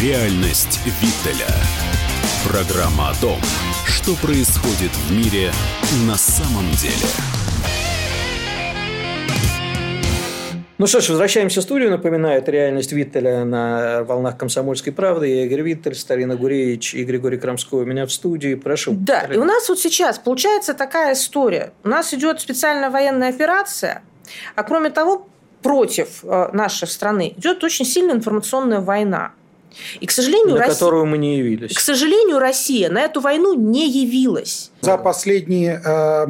Реальность 0.00 0.80
Виттеля. 0.84 1.52
Программа 2.46 3.10
о 3.10 3.14
том, 3.14 3.40
что 3.86 4.14
происходит 4.14 4.92
в 5.08 5.12
мире 5.12 5.52
на 6.06 6.16
самом 6.16 6.70
деле. 6.72 7.43
Ну 10.76 10.88
что 10.88 11.00
ж, 11.00 11.10
возвращаемся 11.10 11.60
в 11.60 11.62
студию. 11.62 11.90
Напоминаю, 11.90 12.38
это 12.38 12.50
реальность 12.50 12.90
Виттеля 12.90 13.44
на 13.44 14.02
волнах 14.02 14.36
«Комсомольской 14.36 14.92
правды». 14.92 15.28
Я 15.28 15.44
Игорь 15.44 15.62
Виттель, 15.62 15.94
Старина 15.94 16.34
Гуревич 16.34 16.94
и 16.94 17.04
Григорий 17.04 17.36
Крамской 17.38 17.82
у 17.82 17.86
меня 17.86 18.06
в 18.06 18.12
студии. 18.12 18.56
Прошу. 18.56 18.96
Да, 18.98 19.20
и 19.20 19.36
у 19.36 19.44
нас 19.44 19.68
вот 19.68 19.78
сейчас 19.78 20.18
получается 20.18 20.74
такая 20.74 21.12
история. 21.12 21.72
У 21.84 21.88
нас 21.88 22.12
идет 22.12 22.40
специальная 22.40 22.90
военная 22.90 23.28
операция, 23.28 24.02
а 24.56 24.64
кроме 24.64 24.90
того, 24.90 25.28
против 25.62 26.24
э, 26.24 26.50
нашей 26.52 26.88
страны 26.88 27.34
идет 27.36 27.62
очень 27.62 27.84
сильная 27.84 28.16
информационная 28.16 28.80
война. 28.80 29.30
И, 30.00 30.06
к 30.06 30.10
сожалению, 30.10 30.54
на 30.54 30.58
Россия, 30.58 30.74
которую 30.74 31.06
мы 31.06 31.18
не 31.18 31.38
явились. 31.38 31.72
К 31.72 31.80
сожалению, 31.80 32.40
Россия 32.40 32.90
на 32.90 33.00
эту 33.00 33.20
войну 33.20 33.54
не 33.54 33.88
явилась. 33.88 34.72
За 34.84 34.98
последние 34.98 35.80
э, 35.84 36.26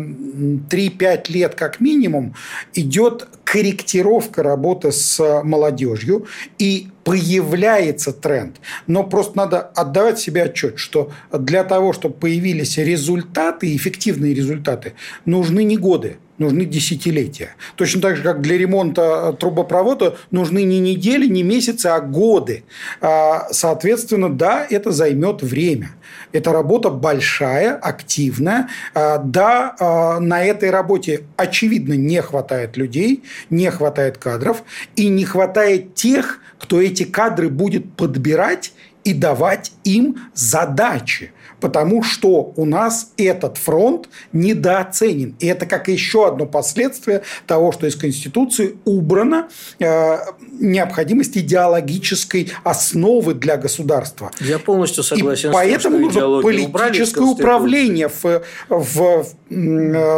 3-5 0.71 1.33
лет 1.33 1.55
как 1.55 1.81
минимум 1.81 2.35
идет 2.75 3.29
корректировка 3.45 4.43
работы 4.43 4.91
с 4.93 5.43
молодежью 5.43 6.27
и 6.59 6.89
появляется 7.05 8.13
тренд. 8.13 8.57
Но 8.87 9.05
просто 9.05 9.37
надо 9.37 9.61
отдавать 9.61 10.19
себе 10.19 10.45
отчет, 10.45 10.79
что 10.79 11.11
для 11.33 11.63
того, 11.65 11.93
чтобы 11.93 12.15
появились 12.15 12.79
результаты, 12.79 13.77
эффективные 13.77 14.35
результаты, 14.35 14.95
нужны 15.25 15.65
не 15.65 15.77
годы, 15.77 16.17
нужны 16.39 16.65
десятилетия. 16.65 17.55
Точно 17.77 18.01
так 18.01 18.17
же, 18.17 18.23
как 18.23 18.41
для 18.41 18.59
ремонта 18.59 19.37
трубопровода 19.39 20.17
нужны 20.31 20.65
не 20.65 20.81
недели, 20.81 21.27
не 21.27 21.43
месяцы, 21.43 21.87
а 21.87 22.01
годы. 22.01 22.65
А, 23.01 23.49
соответственно, 23.53 24.31
да, 24.31 24.67
это 24.69 24.91
займет 24.91 25.43
время. 25.43 25.91
Эта 26.35 26.53
работа 26.53 26.91
большая, 26.91 27.77
активная. 27.77 28.69
А, 28.93 29.19
да, 29.19 29.77
а, 29.79 30.19
на 30.19 30.45
этой 30.45 30.71
работе, 30.71 31.23
очевидно, 31.37 31.93
не 31.93 32.21
хватает 32.23 32.77
людей, 32.77 33.23
не 33.51 33.71
хватает 33.71 34.19
кадров 34.19 34.65
и 34.97 35.07
не 35.07 35.25
хватает 35.25 35.95
тех, 35.95 36.41
кто 36.59 36.83
эти 36.83 37.05
кадры 37.05 37.51
будет 37.51 37.95
подбирать 37.95 38.73
и 39.05 39.13
давать 39.13 39.73
им 39.85 40.17
задачи 40.35 41.33
потому 41.65 42.03
что 42.03 42.53
у 42.57 42.67
нас 42.67 43.13
этот 43.17 43.57
фронт 43.57 44.11
недооценен. 44.35 45.35
И 45.39 45.47
это 45.47 45.65
как 45.65 45.89
еще 45.89 46.29
одно 46.29 46.45
последствие 46.45 47.23
того, 47.47 47.73
что 47.73 47.87
из 47.87 47.97
Конституции 47.97 48.77
убрана 48.85 49.49
э, 49.79 50.19
необходимость 50.61 51.39
идеологической 51.39 52.53
основы 52.65 53.33
для 53.33 53.57
государства. 53.57 54.31
Я 54.41 54.59
полностью 54.59 55.03
согласен. 55.03 55.49
И 55.49 55.53
с 55.53 55.55
поэтому 55.55 56.11
тем, 56.11 56.21
нужно 56.21 56.69
политическое 56.69 57.25
управление 57.25 58.09
в, 58.09 58.43
в, 58.69 59.01
э, 59.01 59.25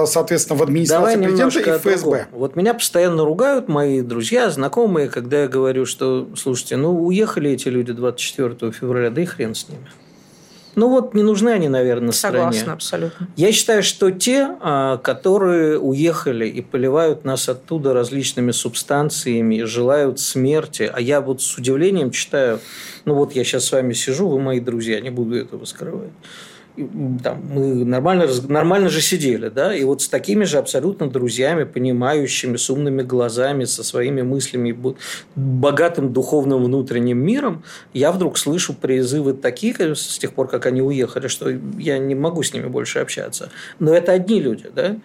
соответственно, 0.07 0.59
в 0.59 0.62
администрации 0.62 1.14
Давай 1.14 1.29
президента 1.29 1.59
и 1.59 1.94
ФСБ. 1.94 2.27
Вот 2.33 2.57
меня 2.57 2.75
постоянно 2.75 3.25
ругают 3.25 3.68
мои 3.68 4.03
друзья, 4.03 4.51
знакомые, 4.51 5.09
когда 5.09 5.42
я 5.42 5.49
говорю, 5.49 5.87
что, 5.87 6.29
слушайте, 6.37 6.77
ну 6.77 7.05
уехали 7.07 7.51
эти 7.51 7.68
люди 7.68 7.92
24 7.92 8.72
февраля, 8.72 9.11
да 9.11 9.22
и 9.22 9.25
хрен 9.25 9.55
с 9.55 9.68
ними. 9.68 9.87
Ну 10.77 10.90
вот 10.90 11.14
не 11.14 11.22
нужны 11.22 11.49
они, 11.49 11.70
наверное, 11.70 12.12
Согласна, 12.12 12.53
стране. 12.53 12.75
абсолютно. 12.75 13.29
Я 13.35 13.51
считаю, 13.51 13.83
что 13.83 14.11
те, 14.11 14.46
а, 14.61 14.99
которые 14.99 15.81
уехали 15.81 16.46
и 16.46 16.61
поливают 16.61 17.25
нас 17.25 17.49
оттуда 17.49 17.94
различными 17.94 18.51
субстанциями, 18.51 19.62
желают 19.62 20.20
смерти, 20.20 20.88
а 20.92 21.01
я 21.01 21.22
вот 21.22 21.40
с 21.40 21.57
удивлением 21.57 22.11
читаю, 22.11 22.61
ну 23.07 23.14
вот 23.14 23.33
я 23.33 23.42
сейчас 23.42 23.64
с 23.64 23.72
вами 23.72 23.94
сижу, 23.94 24.29
вы 24.29 24.38
мои 24.38 24.61
друзья, 24.61 25.01
не 25.01 25.09
буду 25.09 25.37
этого 25.37 25.64
скрывать. 25.64 26.11
Там, 27.22 27.42
мы 27.50 27.84
нормально, 27.84 28.26
нормально 28.48 28.88
же 28.88 29.00
сидели, 29.00 29.48
да, 29.48 29.74
и 29.74 29.82
вот 29.84 30.02
с 30.02 30.08
такими 30.08 30.44
же 30.44 30.58
абсолютно 30.58 31.08
друзьями, 31.08 31.64
понимающими, 31.64 32.56
с 32.56 32.68
умными 32.68 33.02
глазами, 33.02 33.64
со 33.64 33.82
своими 33.82 34.22
мыслями, 34.22 34.76
богатым 35.34 36.12
духовным 36.12 36.64
внутренним 36.64 37.18
миром, 37.18 37.62
я 37.94 38.12
вдруг 38.12 38.38
слышу 38.38 38.74
призывы 38.74 39.32
такие, 39.32 39.74
с 39.94 40.18
тех 40.18 40.32
пор, 40.32 40.48
как 40.48 40.66
они 40.66 40.82
уехали, 40.82 41.28
что 41.28 41.50
я 41.78 41.98
не 41.98 42.14
могу 42.14 42.42
с 42.42 42.52
ними 42.52 42.66
больше 42.66 42.98
общаться. 42.98 43.50
Но 43.78 43.94
это 43.94 44.12
одни 44.12 44.40
люди, 44.40 44.66
да, 44.74 44.96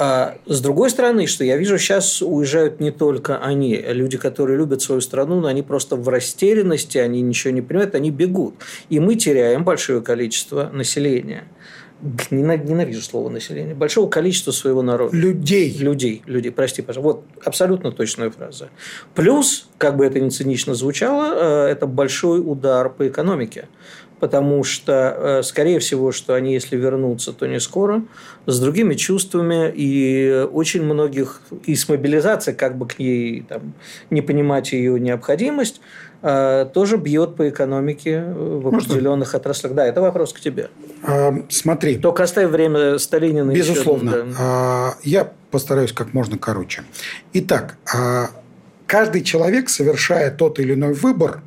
а 0.00 0.36
с 0.46 0.60
другой 0.60 0.90
стороны, 0.90 1.26
что 1.26 1.42
я 1.42 1.56
вижу, 1.56 1.76
сейчас 1.76 2.22
уезжают 2.22 2.78
не 2.78 2.92
только 2.92 3.38
они, 3.38 3.74
люди, 3.76 4.16
которые 4.16 4.56
любят 4.56 4.80
свою 4.80 5.00
страну, 5.00 5.40
но 5.40 5.48
они 5.48 5.62
просто 5.62 5.96
в 5.96 6.08
растерянности, 6.08 6.98
они 6.98 7.20
ничего 7.20 7.52
не 7.52 7.62
понимают, 7.62 7.96
они 7.96 8.12
бегут. 8.12 8.54
И 8.90 9.00
мы 9.00 9.16
теряем 9.16 9.64
большое 9.64 10.00
количество 10.00 10.70
населения. 10.72 11.48
Ненавижу 12.30 13.02
слово 13.02 13.28
население. 13.28 13.74
Большого 13.74 14.08
количества 14.08 14.52
своего 14.52 14.82
народа. 14.82 15.16
Людей. 15.16 15.76
Людей. 15.76 16.22
Людей. 16.26 16.52
Прости, 16.52 16.80
пожалуйста. 16.80 17.24
Вот 17.34 17.44
абсолютно 17.44 17.90
точная 17.90 18.30
фраза. 18.30 18.68
Плюс, 19.16 19.68
как 19.78 19.96
бы 19.96 20.06
это 20.06 20.20
ни 20.20 20.28
цинично 20.28 20.74
звучало, 20.74 21.66
э, 21.66 21.72
это 21.72 21.88
большой 21.88 22.38
удар 22.38 22.88
по 22.88 23.08
экономике 23.08 23.66
потому 24.20 24.64
что, 24.64 25.14
э, 25.16 25.42
скорее 25.42 25.78
всего, 25.78 26.12
что 26.12 26.34
они, 26.34 26.52
если 26.52 26.76
вернутся, 26.76 27.32
то 27.32 27.46
не 27.46 27.60
скоро, 27.60 28.02
с 28.46 28.58
другими 28.58 28.94
чувствами, 28.94 29.72
и 29.74 30.46
очень 30.52 30.82
многих, 30.82 31.40
и 31.64 31.74
с 31.74 31.88
мобилизацией, 31.88 32.56
как 32.56 32.76
бы 32.76 32.86
к 32.86 32.98
ней 32.98 33.44
там, 33.48 33.74
не 34.10 34.22
понимать 34.22 34.72
ее 34.72 34.98
необходимость, 34.98 35.80
э, 36.22 36.66
тоже 36.72 36.96
бьет 36.96 37.36
по 37.36 37.48
экономике 37.48 38.24
в 38.24 38.68
определенных 38.68 39.28
Можно? 39.28 39.38
отраслях. 39.38 39.74
Да, 39.74 39.86
это 39.86 40.00
вопрос 40.00 40.32
к 40.32 40.40
тебе. 40.40 40.70
А, 41.02 41.32
смотри. 41.48 41.96
Только 41.96 42.24
оставь 42.24 42.50
время 42.50 42.98
Сталинина. 42.98 43.52
Безусловно. 43.52 44.10
Еще, 44.10 44.22
да. 44.24 44.36
а, 44.38 44.94
я 45.04 45.32
постараюсь 45.50 45.92
как 45.92 46.12
можно 46.12 46.38
короче. 46.38 46.82
Итак, 47.34 47.78
а, 47.94 48.30
каждый 48.86 49.22
человек, 49.22 49.68
совершая 49.68 50.32
тот 50.32 50.58
или 50.58 50.74
иной 50.74 50.94
выбор, 50.94 51.42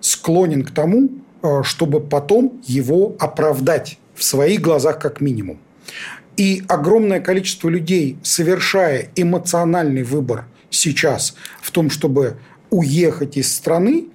склонен 0.00 0.64
к 0.64 0.72
тому, 0.72 1.08
Э, 1.08 1.25
чтобы 1.62 2.00
потом 2.00 2.60
его 2.64 3.16
оправдать 3.18 3.98
в 4.14 4.24
своих 4.24 4.60
глазах 4.60 4.98
как 4.98 5.20
минимум. 5.20 5.58
И 6.36 6.62
огромное 6.68 7.20
количество 7.20 7.68
людей, 7.68 8.18
совершая 8.22 9.08
эмоциональный 9.16 10.02
выбор 10.02 10.44
сейчас 10.70 11.34
в 11.62 11.70
том, 11.70 11.90
чтобы 11.90 12.36
уехать 12.70 13.36
из 13.36 13.54
страны, 13.54 14.06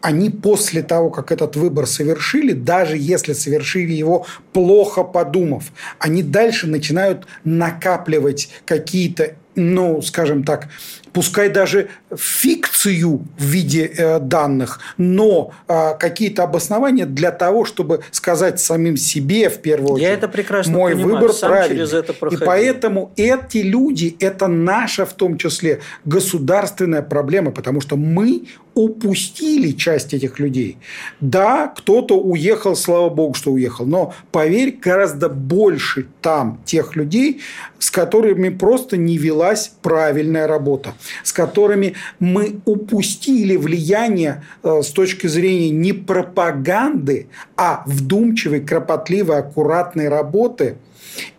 они 0.00 0.30
после 0.30 0.82
того, 0.82 1.10
как 1.10 1.32
этот 1.32 1.56
выбор 1.56 1.86
совершили, 1.86 2.52
даже 2.52 2.96
если 2.96 3.32
совершили 3.32 3.92
его 3.92 4.24
плохо 4.52 5.02
подумав, 5.02 5.64
они 5.98 6.22
дальше 6.22 6.66
начинают 6.66 7.26
накапливать 7.44 8.48
какие-то 8.64 9.34
ну, 9.56 10.02
скажем 10.02 10.44
так, 10.44 10.68
пускай 11.16 11.48
даже 11.48 11.88
фикцию 12.14 13.22
в 13.38 13.42
виде 13.42 13.86
э, 13.86 14.18
данных, 14.20 14.80
но 14.98 15.52
э, 15.66 15.94
какие-то 15.98 16.42
обоснования 16.42 17.06
для 17.06 17.30
того, 17.30 17.64
чтобы 17.64 18.02
сказать 18.10 18.60
самим 18.60 18.98
себе 18.98 19.48
в 19.48 19.62
первую 19.62 19.94
очередь, 19.94 20.08
Я 20.08 20.12
это 20.12 20.28
прекрасно 20.28 20.74
мой 20.74 20.92
понимаю, 20.92 21.14
выбор 21.14 21.32
сам 21.32 21.50
правильный. 21.52 21.86
Через 21.86 21.94
это 21.94 22.12
И 22.26 22.36
поэтому 22.36 23.12
эти 23.16 23.58
люди, 23.58 24.14
это 24.20 24.46
наша 24.46 25.06
в 25.06 25.14
том 25.14 25.38
числе 25.38 25.80
государственная 26.04 27.00
проблема, 27.00 27.50
потому 27.50 27.80
что 27.80 27.96
мы 27.96 28.42
упустили 28.76 29.72
часть 29.72 30.12
этих 30.12 30.38
людей. 30.38 30.76
Да, 31.20 31.68
кто-то 31.68 32.20
уехал, 32.20 32.76
слава 32.76 33.08
богу, 33.08 33.32
что 33.32 33.52
уехал, 33.52 33.86
но 33.86 34.12
поверь, 34.32 34.78
гораздо 34.78 35.30
больше 35.30 36.06
там 36.20 36.60
тех 36.66 36.94
людей, 36.94 37.40
с 37.78 37.90
которыми 37.90 38.50
просто 38.50 38.98
не 38.98 39.16
велась 39.16 39.72
правильная 39.80 40.46
работа, 40.46 40.92
с 41.22 41.32
которыми 41.32 41.94
мы 42.18 42.60
упустили 42.64 43.56
влияние 43.56 44.44
э, 44.62 44.82
с 44.82 44.88
точки 44.88 45.26
зрения 45.26 45.70
не 45.70 45.92
пропаганды, 45.92 47.28
а 47.56 47.82
вдумчивой, 47.86 48.60
кропотливой, 48.60 49.38
аккуратной 49.38 50.08
работы– 50.08 50.76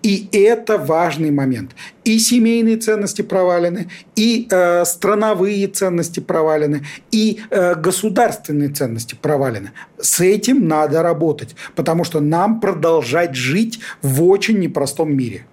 и 0.02 0.30
это 0.32 0.78
важный 0.78 1.32
момент. 1.32 1.72
И 2.04 2.20
семейные 2.20 2.78
ценности 2.78 3.22
провалены, 3.22 3.90
и 4.16 4.48
э, 4.50 4.86
страновые 4.86 5.68
ценности 5.68 6.20
провалены, 6.20 6.86
и 7.12 7.42
э, 7.50 7.76
государственные 7.76 8.70
ценности 8.70 9.16
провалены. 9.16 9.72
С 10.00 10.20
этим 10.20 10.68
надо 10.68 11.04
работать, 11.04 11.56
потому 11.76 12.04
что 12.04 12.20
нам 12.20 12.60
продолжать 12.60 13.36
жить 13.36 13.80
в 14.02 14.24
очень 14.24 14.60
непростом 14.60 15.16
мире. 15.16 15.46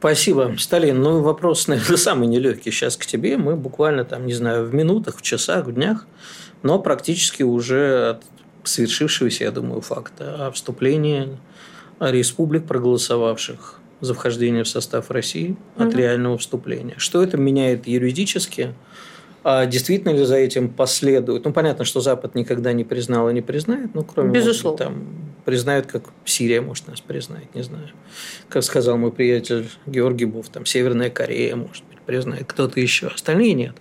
Спасибо, 0.00 0.54
Сталин. 0.58 0.98
Ну, 1.02 1.20
вопрос, 1.20 1.68
наверное, 1.68 1.96
самый 1.98 2.26
нелегкий 2.26 2.70
сейчас 2.70 2.96
к 2.96 3.04
тебе. 3.04 3.36
Мы 3.36 3.54
буквально 3.54 4.06
там, 4.06 4.24
не 4.24 4.32
знаю, 4.32 4.64
в 4.64 4.74
минутах, 4.74 5.18
в 5.18 5.22
часах, 5.22 5.66
в 5.66 5.72
днях, 5.72 6.06
но 6.62 6.78
практически 6.78 7.42
уже 7.42 8.10
от 8.10 8.22
свершившегося, 8.64 9.44
я 9.44 9.50
думаю, 9.50 9.82
факта 9.82 10.46
о 10.46 10.50
вступлении 10.52 11.36
республик, 12.00 12.66
проголосовавших 12.66 13.78
за 14.00 14.14
вхождение 14.14 14.64
в 14.64 14.68
состав 14.68 15.10
России 15.10 15.56
от 15.76 15.88
угу. 15.88 15.98
реального 15.98 16.38
вступления. 16.38 16.94
Что 16.96 17.22
это 17.22 17.36
меняет 17.36 17.86
юридически? 17.86 18.72
А 19.44 19.66
действительно 19.66 20.12
ли 20.12 20.24
за 20.24 20.36
этим 20.36 20.70
последует? 20.70 21.44
Ну, 21.44 21.52
понятно, 21.52 21.84
что 21.84 22.00
Запад 22.00 22.34
никогда 22.34 22.72
не 22.72 22.84
признал 22.84 23.28
и 23.28 23.34
не 23.34 23.42
признает, 23.42 23.94
ну, 23.94 24.02
кроме, 24.02 24.32
Безусловно. 24.32 24.84
Может, 24.84 25.04
там, 25.04 25.29
признают, 25.44 25.86
как 25.86 26.04
Сирия, 26.24 26.60
может, 26.60 26.88
нас 26.88 27.00
признает, 27.00 27.54
не 27.54 27.62
знаю. 27.62 27.88
Как 28.48 28.62
сказал 28.62 28.96
мой 28.96 29.12
приятель 29.12 29.68
Георгий 29.86 30.24
Буф, 30.26 30.48
там, 30.48 30.66
Северная 30.66 31.10
Корея, 31.10 31.56
может 31.56 31.84
быть, 31.84 32.00
признает, 32.00 32.46
кто-то 32.46 32.80
еще. 32.80 33.08
Остальные 33.08 33.54
нет. 33.54 33.76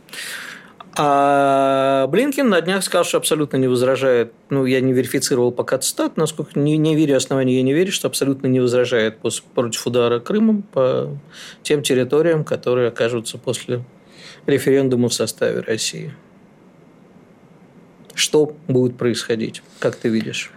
А 1.01 2.07
Блинкин 2.07 2.49
на 2.49 2.59
днях 2.61 2.83
сказал, 2.83 3.05
что 3.05 3.17
абсолютно 3.17 3.57
не 3.57 3.67
возражает. 3.67 4.33
Ну, 4.49 4.65
я 4.65 4.81
не 4.81 4.91
верифицировал 4.91 5.51
пока 5.51 5.77
цитат, 5.77 6.17
насколько 6.17 6.59
не, 6.59 6.77
не 6.77 6.95
верю 6.95 7.15
основанию, 7.15 7.55
я 7.55 7.63
не 7.63 7.73
верю, 7.73 7.91
что 7.91 8.07
абсолютно 8.07 8.47
не 8.47 8.59
возражает 8.59 9.19
против 9.53 9.87
удара 9.87 10.19
Крымом 10.19 10.63
по 10.63 11.17
тем 11.63 11.83
территориям, 11.83 12.43
которые 12.43 12.89
окажутся 12.89 13.37
после 13.37 13.83
референдума 14.45 15.07
в 15.09 15.13
составе 15.13 15.61
России. 15.61 16.13
Что 18.13 18.53
будет 18.67 18.97
происходить, 18.97 19.63
как 19.79 19.95
ты 19.95 20.09
видишь? 20.09 20.51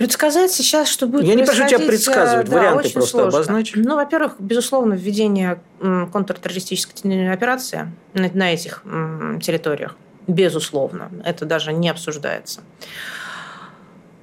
Предсказать 0.00 0.50
сейчас, 0.50 0.88
что 0.88 1.06
будет 1.06 1.26
Я 1.26 1.34
не 1.34 1.44
прошу 1.44 1.66
тебя 1.66 1.78
предсказывать, 1.78 2.48
да, 2.48 2.56
варианты 2.56 2.88
просто 2.88 3.10
сложно. 3.10 3.28
обозначь. 3.28 3.72
Ну, 3.74 3.96
во-первых, 3.96 4.36
безусловно, 4.38 4.94
введение 4.94 5.60
контртеррористической 5.78 7.30
операции 7.30 7.92
на, 8.14 8.30
на 8.32 8.54
этих 8.54 8.82
территориях. 9.42 9.96
Безусловно. 10.26 11.10
Это 11.22 11.44
даже 11.44 11.74
не 11.74 11.90
обсуждается. 11.90 12.62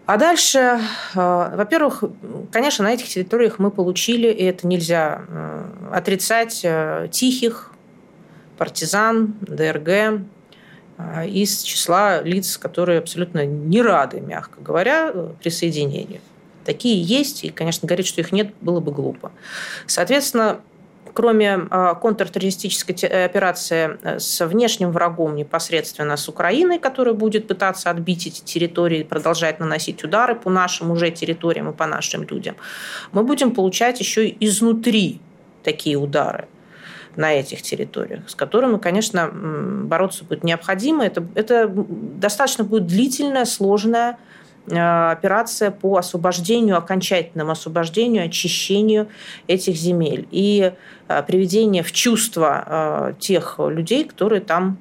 А 0.08 0.18
дальше, 0.18 0.80
э, 1.14 1.56
во-первых, 1.56 2.04
конечно, 2.52 2.84
на 2.84 2.94
этих 2.96 3.08
территориях 3.08 3.60
мы 3.60 3.70
получили, 3.70 4.30
и 4.30 4.46
это 4.46 4.66
нельзя 4.66 5.22
э, 5.28 5.66
отрицать, 5.94 6.62
э, 6.64 7.08
тихих 7.12 7.72
партизан, 8.58 9.36
ДРГ, 9.42 10.22
из 11.28 11.62
числа 11.62 12.22
лиц, 12.22 12.58
которые 12.58 13.00
абсолютно 13.00 13.46
не 13.46 13.82
рады, 13.82 14.20
мягко 14.20 14.62
говоря, 14.62 15.14
присоединению. 15.42 16.22
Такие 16.66 17.02
есть, 17.02 17.44
и, 17.44 17.50
конечно, 17.50 17.88
говорить, 17.88 18.08
что 18.08 18.20
их 18.22 18.32
нет, 18.32 18.54
было 18.62 18.80
бы 18.80 18.92
глупо. 18.92 19.32
Соответственно, 19.86 20.60
кроме 21.14 21.68
а, 21.72 21.96
контртеррористической 21.96 22.96
операции 23.26 23.98
э, 24.04 24.20
с 24.20 24.46
внешним 24.46 24.92
врагом 24.92 25.36
непосредственно 25.36 26.16
с 26.16 26.30
Украиной, 26.30 26.78
которая 26.78 27.16
будет 27.16 27.48
пытаться 27.48 27.90
отбить 27.90 28.28
эти 28.28 28.42
территории, 28.42 29.02
продолжать 29.04 29.60
наносить 29.60 30.04
удары 30.04 30.36
по 30.36 30.50
нашим 30.50 30.92
уже 30.92 31.10
территориям 31.10 31.70
и 31.70 31.74
по 31.74 31.88
нашим 31.88 32.24
людям, 32.24 32.56
мы 33.14 33.24
будем 33.24 33.52
получать 33.52 34.00
еще 34.00 34.30
изнутри 34.40 35.20
такие 35.64 35.96
удары 35.98 36.48
на 37.18 37.34
этих 37.34 37.64
территориях, 37.64 38.30
с 38.30 38.36
которыми, 38.36 38.78
конечно, 38.78 39.30
бороться 39.34 40.24
будет 40.24 40.44
необходимо. 40.44 41.04
Это, 41.04 41.26
это 41.36 41.68
достаточно 41.68 42.64
будет 42.64 42.86
длительная, 42.86 43.46
сложная 43.46 44.20
э, 44.68 45.12
операция 45.12 45.72
по 45.72 45.98
освобождению, 45.98 46.78
окончательному 46.78 47.52
освобождению, 47.52 48.26
очищению 48.26 49.08
этих 49.48 49.76
земель 49.76 50.28
и 50.30 50.74
э, 51.08 51.24
приведение 51.24 51.82
в 51.82 51.92
чувство 51.92 52.64
э, 52.66 53.14
тех 53.20 53.56
людей, 53.58 54.06
которые 54.06 54.42
там 54.42 54.78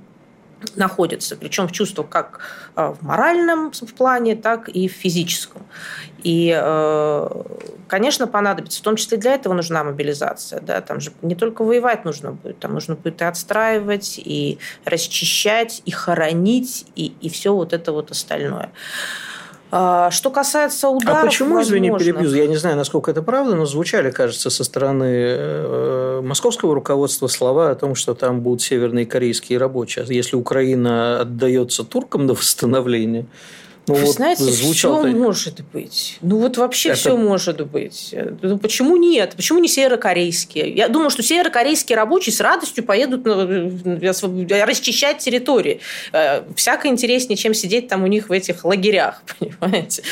находятся, 0.75 1.37
причем 1.37 1.69
в 1.69 1.73
чувствах 1.73 2.09
как 2.09 2.41
в 2.75 2.97
моральном 3.03 3.73
плане, 3.97 4.37
так 4.37 4.69
и 4.69 4.89
в 4.89 4.93
физическом. 4.93 5.63
И, 6.23 6.53
э, 6.57 7.43
конечно, 7.89 8.27
понадобится, 8.27 8.81
в 8.81 8.83
том 8.83 8.97
числе 8.97 9.19
для 9.19 9.35
этого 9.35 9.55
нужна 9.55 9.85
мобилизация. 9.85 10.61
Да? 10.61 10.81
Там 10.81 11.01
же 11.01 11.13
не 11.23 11.35
только 11.35 11.63
воевать 11.63 12.05
нужно 12.05 12.33
будет, 12.33 12.59
там 12.59 12.75
нужно 12.75 12.95
будет 12.95 13.21
и 13.21 13.25
отстраивать, 13.25 14.19
и 14.19 14.59
расчищать, 14.85 15.83
и 15.85 15.91
хоронить, 15.91 16.87
и, 16.97 17.13
и 17.21 17.29
все 17.29 17.55
вот 17.55 17.73
это 17.73 17.93
вот 17.93 18.11
остальное. 18.11 18.71
А, 19.73 20.11
что 20.13 20.31
касается 20.31 20.89
ударов, 20.89 21.25
А 21.25 21.27
почему, 21.27 21.61
извини, 21.61 21.91
возможных... 21.91 22.17
перебью, 22.17 22.37
я 22.43 22.47
не 22.47 22.57
знаю, 22.57 22.77
насколько 22.77 23.11
это 23.11 23.23
правда, 23.23 23.57
но 23.57 23.67
звучали, 23.67 24.11
кажется, 24.11 24.49
со 24.49 24.63
стороны 24.63 25.05
э, 25.05 26.21
московского 26.23 26.75
руководства 26.75 27.27
слова 27.27 27.71
о 27.71 27.75
том, 27.75 27.97
что 27.97 28.15
там 28.15 28.41
будут 28.41 28.63
северные 28.63 29.07
корейские 29.07 29.59
рабочие. 29.59 30.05
А 30.09 30.13
Если 30.13 30.37
Украина 30.37 31.21
отдается 31.21 31.83
туркам 31.83 32.27
на 32.27 32.35
восстановление, 32.35 33.27
ну, 33.89 33.95
Вы 33.95 34.01
вот 34.05 34.15
знаете, 34.15 34.43
звучал 34.45 35.01
все 35.03 35.13
может 35.13 35.61
быть. 35.73 36.19
Ну 36.21 36.39
вот 36.39 36.57
вообще 36.57 36.91
Это- 36.91 36.99
все 36.99 37.17
может 37.17 37.65
быть. 37.67 38.15
Ну 38.43 38.59
почему 38.59 38.97
нет? 38.97 39.35
Почему 39.37 39.59
не 39.61 39.69
северокорейские? 39.69 40.71
Я 40.75 40.89
думаю, 40.89 41.11
что 41.11 41.23
северокорейские 41.23 41.97
рабочие 41.97 42.33
с 42.33 42.41
радостью 42.41 42.85
поедут 42.85 43.25
на- 43.25 43.33
освоб- 44.11 44.65
расчищать 44.65 45.19
территории. 45.19 45.81
Э, 46.13 46.43
Всяко 46.57 46.89
интереснее, 46.89 47.37
чем 47.37 47.55
сидеть 47.55 47.89
там 47.89 48.03
у 48.03 48.07
них 48.07 48.29
в 48.29 48.33
этих 48.33 48.65
лагерях, 48.65 49.23
понимаете? 49.39 50.03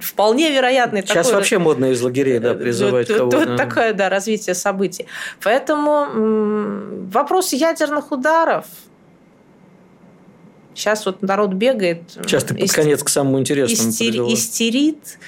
Вполне 0.00 0.50
вероятно. 0.50 1.00
Сейчас 1.02 1.26
такое- 1.26 1.34
вообще 1.34 1.58
модно 1.58 1.86
из 1.92 2.02
лагерей 2.02 2.38
да, 2.38 2.54
призывать 2.54 3.08
вот, 3.08 3.18
кого-то. 3.18 3.38
вот 3.38 3.56
такое, 3.56 3.92
да, 3.92 4.08
развитие 4.08 4.54
событий. 4.54 5.06
Поэтому 5.42 6.06
вопрос 7.12 7.52
ядерных 7.52 8.10
ударов. 8.12 8.66
Сейчас 10.74 11.06
вот 11.06 11.22
народ 11.22 11.52
бегает. 11.54 12.02
Сейчас 12.22 12.44
ты 12.44 12.54
под 12.54 12.64
ист- 12.64 12.74
конец 12.74 13.02
к 13.02 13.08
самому 13.08 13.38
интересному 13.40 13.92
привела. 13.96 14.32
истерит. 14.32 15.18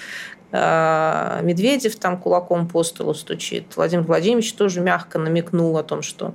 А, 0.52 1.40
Медведев 1.42 1.96
там 1.96 2.16
кулаком 2.18 2.68
по 2.68 2.82
столу 2.84 3.14
стучит. 3.14 3.64
Владимир 3.76 4.04
Владимирович 4.04 4.52
тоже 4.54 4.80
мягко 4.80 5.18
намекнул 5.18 5.76
о 5.76 5.82
том, 5.82 6.02
что 6.02 6.34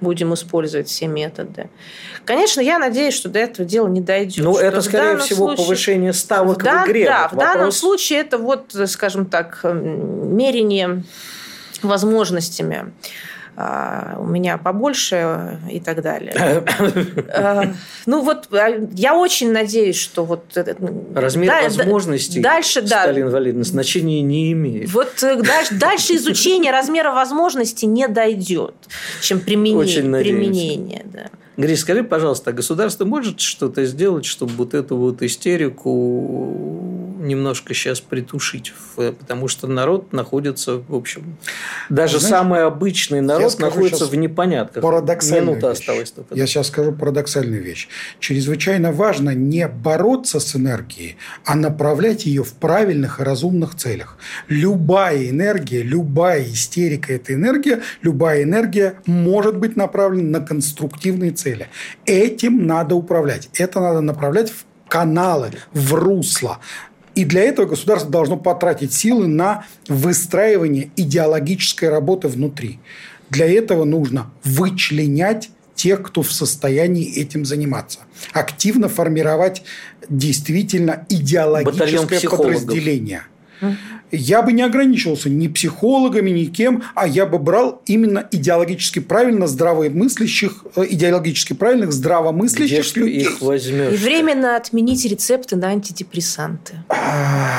будем 0.00 0.32
использовать 0.34 0.88
все 0.88 1.06
методы. 1.06 1.68
Конечно, 2.24 2.60
я 2.62 2.78
надеюсь, 2.78 3.14
что 3.14 3.28
до 3.28 3.38
этого 3.38 3.68
дела 3.68 3.86
не 3.88 4.00
дойдет. 4.00 4.42
Ну, 4.44 4.56
это, 4.56 4.80
в 4.80 4.84
скорее 4.84 5.18
всего, 5.18 5.48
случае- 5.48 5.64
повышение 5.66 6.12
ставок 6.14 6.62
да, 6.62 6.84
в 6.84 6.88
игре. 6.88 7.04
Да, 7.04 7.28
в 7.28 7.36
данном 7.36 7.70
случае 7.70 8.20
это 8.20 8.38
вот, 8.38 8.74
скажем 8.86 9.26
так, 9.26 9.60
мерение 9.62 11.04
возможностями 11.82 12.92
у 14.18 14.24
меня 14.26 14.58
побольше 14.58 15.58
и 15.70 15.80
так 15.80 16.02
далее. 16.02 16.32
Э, 17.28 17.72
Ну 18.06 18.22
вот 18.22 18.48
а, 18.52 18.68
я 18.94 19.16
очень 19.16 19.52
надеюсь, 19.52 19.96
что 19.96 20.24
вот 20.24 20.44
Размер 21.14 21.48
да- 21.50 21.62
возможностей 21.62 22.40
дальше, 22.40 22.82
да, 22.82 23.02
Сталин 23.02 23.26
инвалидность 23.26 23.70
значения 23.70 24.22
не 24.22 24.52
имеет. 24.52 24.90
вот 24.92 25.22
э, 25.22 25.36
дальше, 25.42 25.74
дальше 25.74 26.16
изучение 26.16 26.72
размера 26.72 27.12
возможностей 27.12 27.86
не 27.86 28.08
дойдет, 28.08 28.74
чем 29.20 29.40
применение. 29.40 29.78
Очень 29.80 30.08
надеемся. 30.08 30.40
применение 30.40 31.06
да. 31.12 31.26
Гриш, 31.56 31.80
скажи, 31.80 32.02
пожалуйста, 32.04 32.50
а 32.50 32.52
государство 32.54 33.04
может 33.04 33.38
что-то 33.40 33.84
сделать, 33.84 34.24
чтобы 34.24 34.52
вот 34.54 34.72
эту 34.72 34.96
вот 34.96 35.20
истерику 35.22 36.79
немножко 37.30 37.74
сейчас 37.74 38.00
притушить? 38.00 38.72
Потому 38.96 39.48
что 39.48 39.66
народ 39.66 40.12
находится, 40.12 40.76
в 40.76 40.94
общем, 40.94 41.36
даже 41.88 42.18
Знаешь, 42.18 42.30
самый 42.30 42.64
обычный 42.64 43.20
народ 43.20 43.58
находится 43.58 44.06
в 44.06 44.14
непонятках. 44.14 44.82
Парадоксальная 44.82 45.40
Минута 45.40 45.68
вещь. 45.68 45.78
осталась 45.78 46.10
только. 46.10 46.34
Я 46.34 46.46
сейчас 46.46 46.68
скажу 46.68 46.92
парадоксальную 46.92 47.62
вещь. 47.62 47.88
Чрезвычайно 48.18 48.92
важно 48.92 49.34
не 49.34 49.66
бороться 49.68 50.40
с 50.40 50.56
энергией, 50.56 51.16
а 51.44 51.54
направлять 51.54 52.26
ее 52.26 52.44
в 52.44 52.52
правильных 52.54 53.20
и 53.20 53.22
разумных 53.22 53.74
целях. 53.76 54.18
Любая 54.48 55.30
энергия, 55.30 55.82
любая 55.82 56.44
истерика– 56.44 57.12
это 57.14 57.34
энергия, 57.34 57.80
любая 58.02 58.42
энергия 58.42 58.94
может 59.06 59.56
быть 59.56 59.76
направлена 59.76 60.40
на 60.40 60.46
конструктивные 60.46 61.30
цели. 61.30 61.68
Этим 62.04 62.66
надо 62.66 62.94
управлять. 62.94 63.48
Это 63.54 63.80
надо 63.80 64.00
направлять 64.00 64.50
в 64.50 64.64
каналы, 64.90 65.52
в 65.72 65.94
русло. 65.94 66.58
И 67.20 67.24
для 67.26 67.42
этого 67.42 67.66
государство 67.66 68.10
должно 68.10 68.38
потратить 68.38 68.94
силы 68.94 69.26
на 69.26 69.66
выстраивание 69.88 70.90
идеологической 70.96 71.90
работы 71.90 72.28
внутри. 72.28 72.78
Для 73.28 73.46
этого 73.46 73.84
нужно 73.84 74.30
вычленять 74.42 75.50
тех, 75.74 76.02
кто 76.02 76.22
в 76.22 76.32
состоянии 76.32 77.14
этим 77.14 77.44
заниматься. 77.44 77.98
Активно 78.32 78.88
формировать 78.88 79.62
действительно 80.08 81.04
идеологическое 81.10 82.20
подразделение. 82.22 83.24
Я 84.10 84.42
бы 84.42 84.52
не 84.52 84.62
ограничивался 84.62 85.30
ни 85.30 85.46
психологами, 85.48 86.30
ни 86.30 86.44
кем, 86.46 86.82
а 86.94 87.06
я 87.06 87.26
бы 87.26 87.38
брал 87.38 87.80
именно 87.86 88.26
идеологически 88.30 88.98
правильно 88.98 89.46
здравомыслящих, 89.46 90.64
э, 90.76 90.84
идеологически 90.90 91.52
правильных, 91.52 91.90
Где 91.90 91.98
здравомыслящих 91.98 92.92
ты 92.92 93.00
людей. 93.00 93.20
их 93.22 93.40
возьмешь? 93.40 93.92
И 93.92 93.96
временно 93.96 94.56
отменить 94.56 95.04
рецепты 95.04 95.56
на 95.56 95.68
антидепрессанты. 95.68 96.74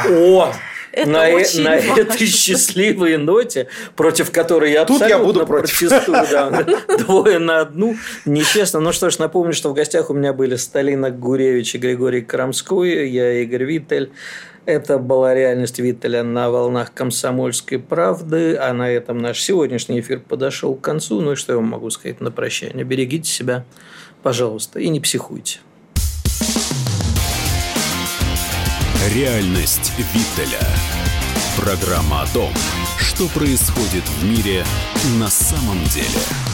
О! 0.10 0.52
Это 0.94 1.10
на, 1.10 1.30
э- 1.30 1.36
очень 1.36 1.62
на 1.64 1.78
важно. 1.78 2.02
этой 2.02 2.28
счастливой 2.28 3.16
ноте, 3.18 3.68
против 3.96 4.30
которой 4.32 4.74
я 4.74 4.84
Тут 4.84 5.02
я 5.08 5.20
буду 5.20 5.46
против. 5.48 5.80
протестую, 5.80 6.26
да, 6.30 6.66
двое 6.98 7.40
на 7.40 7.62
одну, 7.62 7.96
нечестно. 8.26 8.82
Ну 8.82 8.92
что 8.92 9.10
ж, 9.10 9.18
напомню, 9.18 9.54
что 9.54 9.70
в 9.70 9.74
гостях 9.74 10.10
у 10.10 10.14
меня 10.14 10.34
были 10.34 10.58
Сталина 10.58 11.10
Гуревич 11.10 11.76
и 11.76 11.78
Григорий 11.78 12.20
Крамской, 12.22 13.10
я 13.10 13.42
Игорь 13.42 13.64
Виттель. 13.64 14.12
Это 14.66 15.00
была 15.00 15.34
реальность 15.34 15.80
Виттеля 15.80 16.24
на 16.24 16.52
волнах 16.52 16.94
комсомольской 16.94 17.80
правды. 17.80 18.56
А 18.56 18.74
на 18.74 18.90
этом 18.90 19.18
наш 19.18 19.42
сегодняшний 19.42 20.00
эфир 20.02 20.20
подошел 20.20 20.76
к 20.76 20.82
концу. 20.82 21.20
Ну 21.22 21.32
и 21.32 21.36
что 21.36 21.54
я 21.54 21.58
вам 21.58 21.68
могу 21.68 21.90
сказать 21.90 22.22
на 22.22 22.32
прощание? 22.32 22.84
Берегите 22.84 23.30
себя, 23.30 23.66
пожалуйста, 24.22 24.80
и 24.80 24.90
не 24.90 25.00
психуйте. 25.00 25.60
Реальность 29.16 29.92
Виттеля. 29.98 30.66
Программа 31.58 32.22
о 32.22 32.28
том, 32.28 32.52
что 32.98 33.28
происходит 33.28 34.04
в 34.04 34.26
мире 34.26 34.64
на 35.20 35.28
самом 35.28 35.84
деле. 35.86 36.51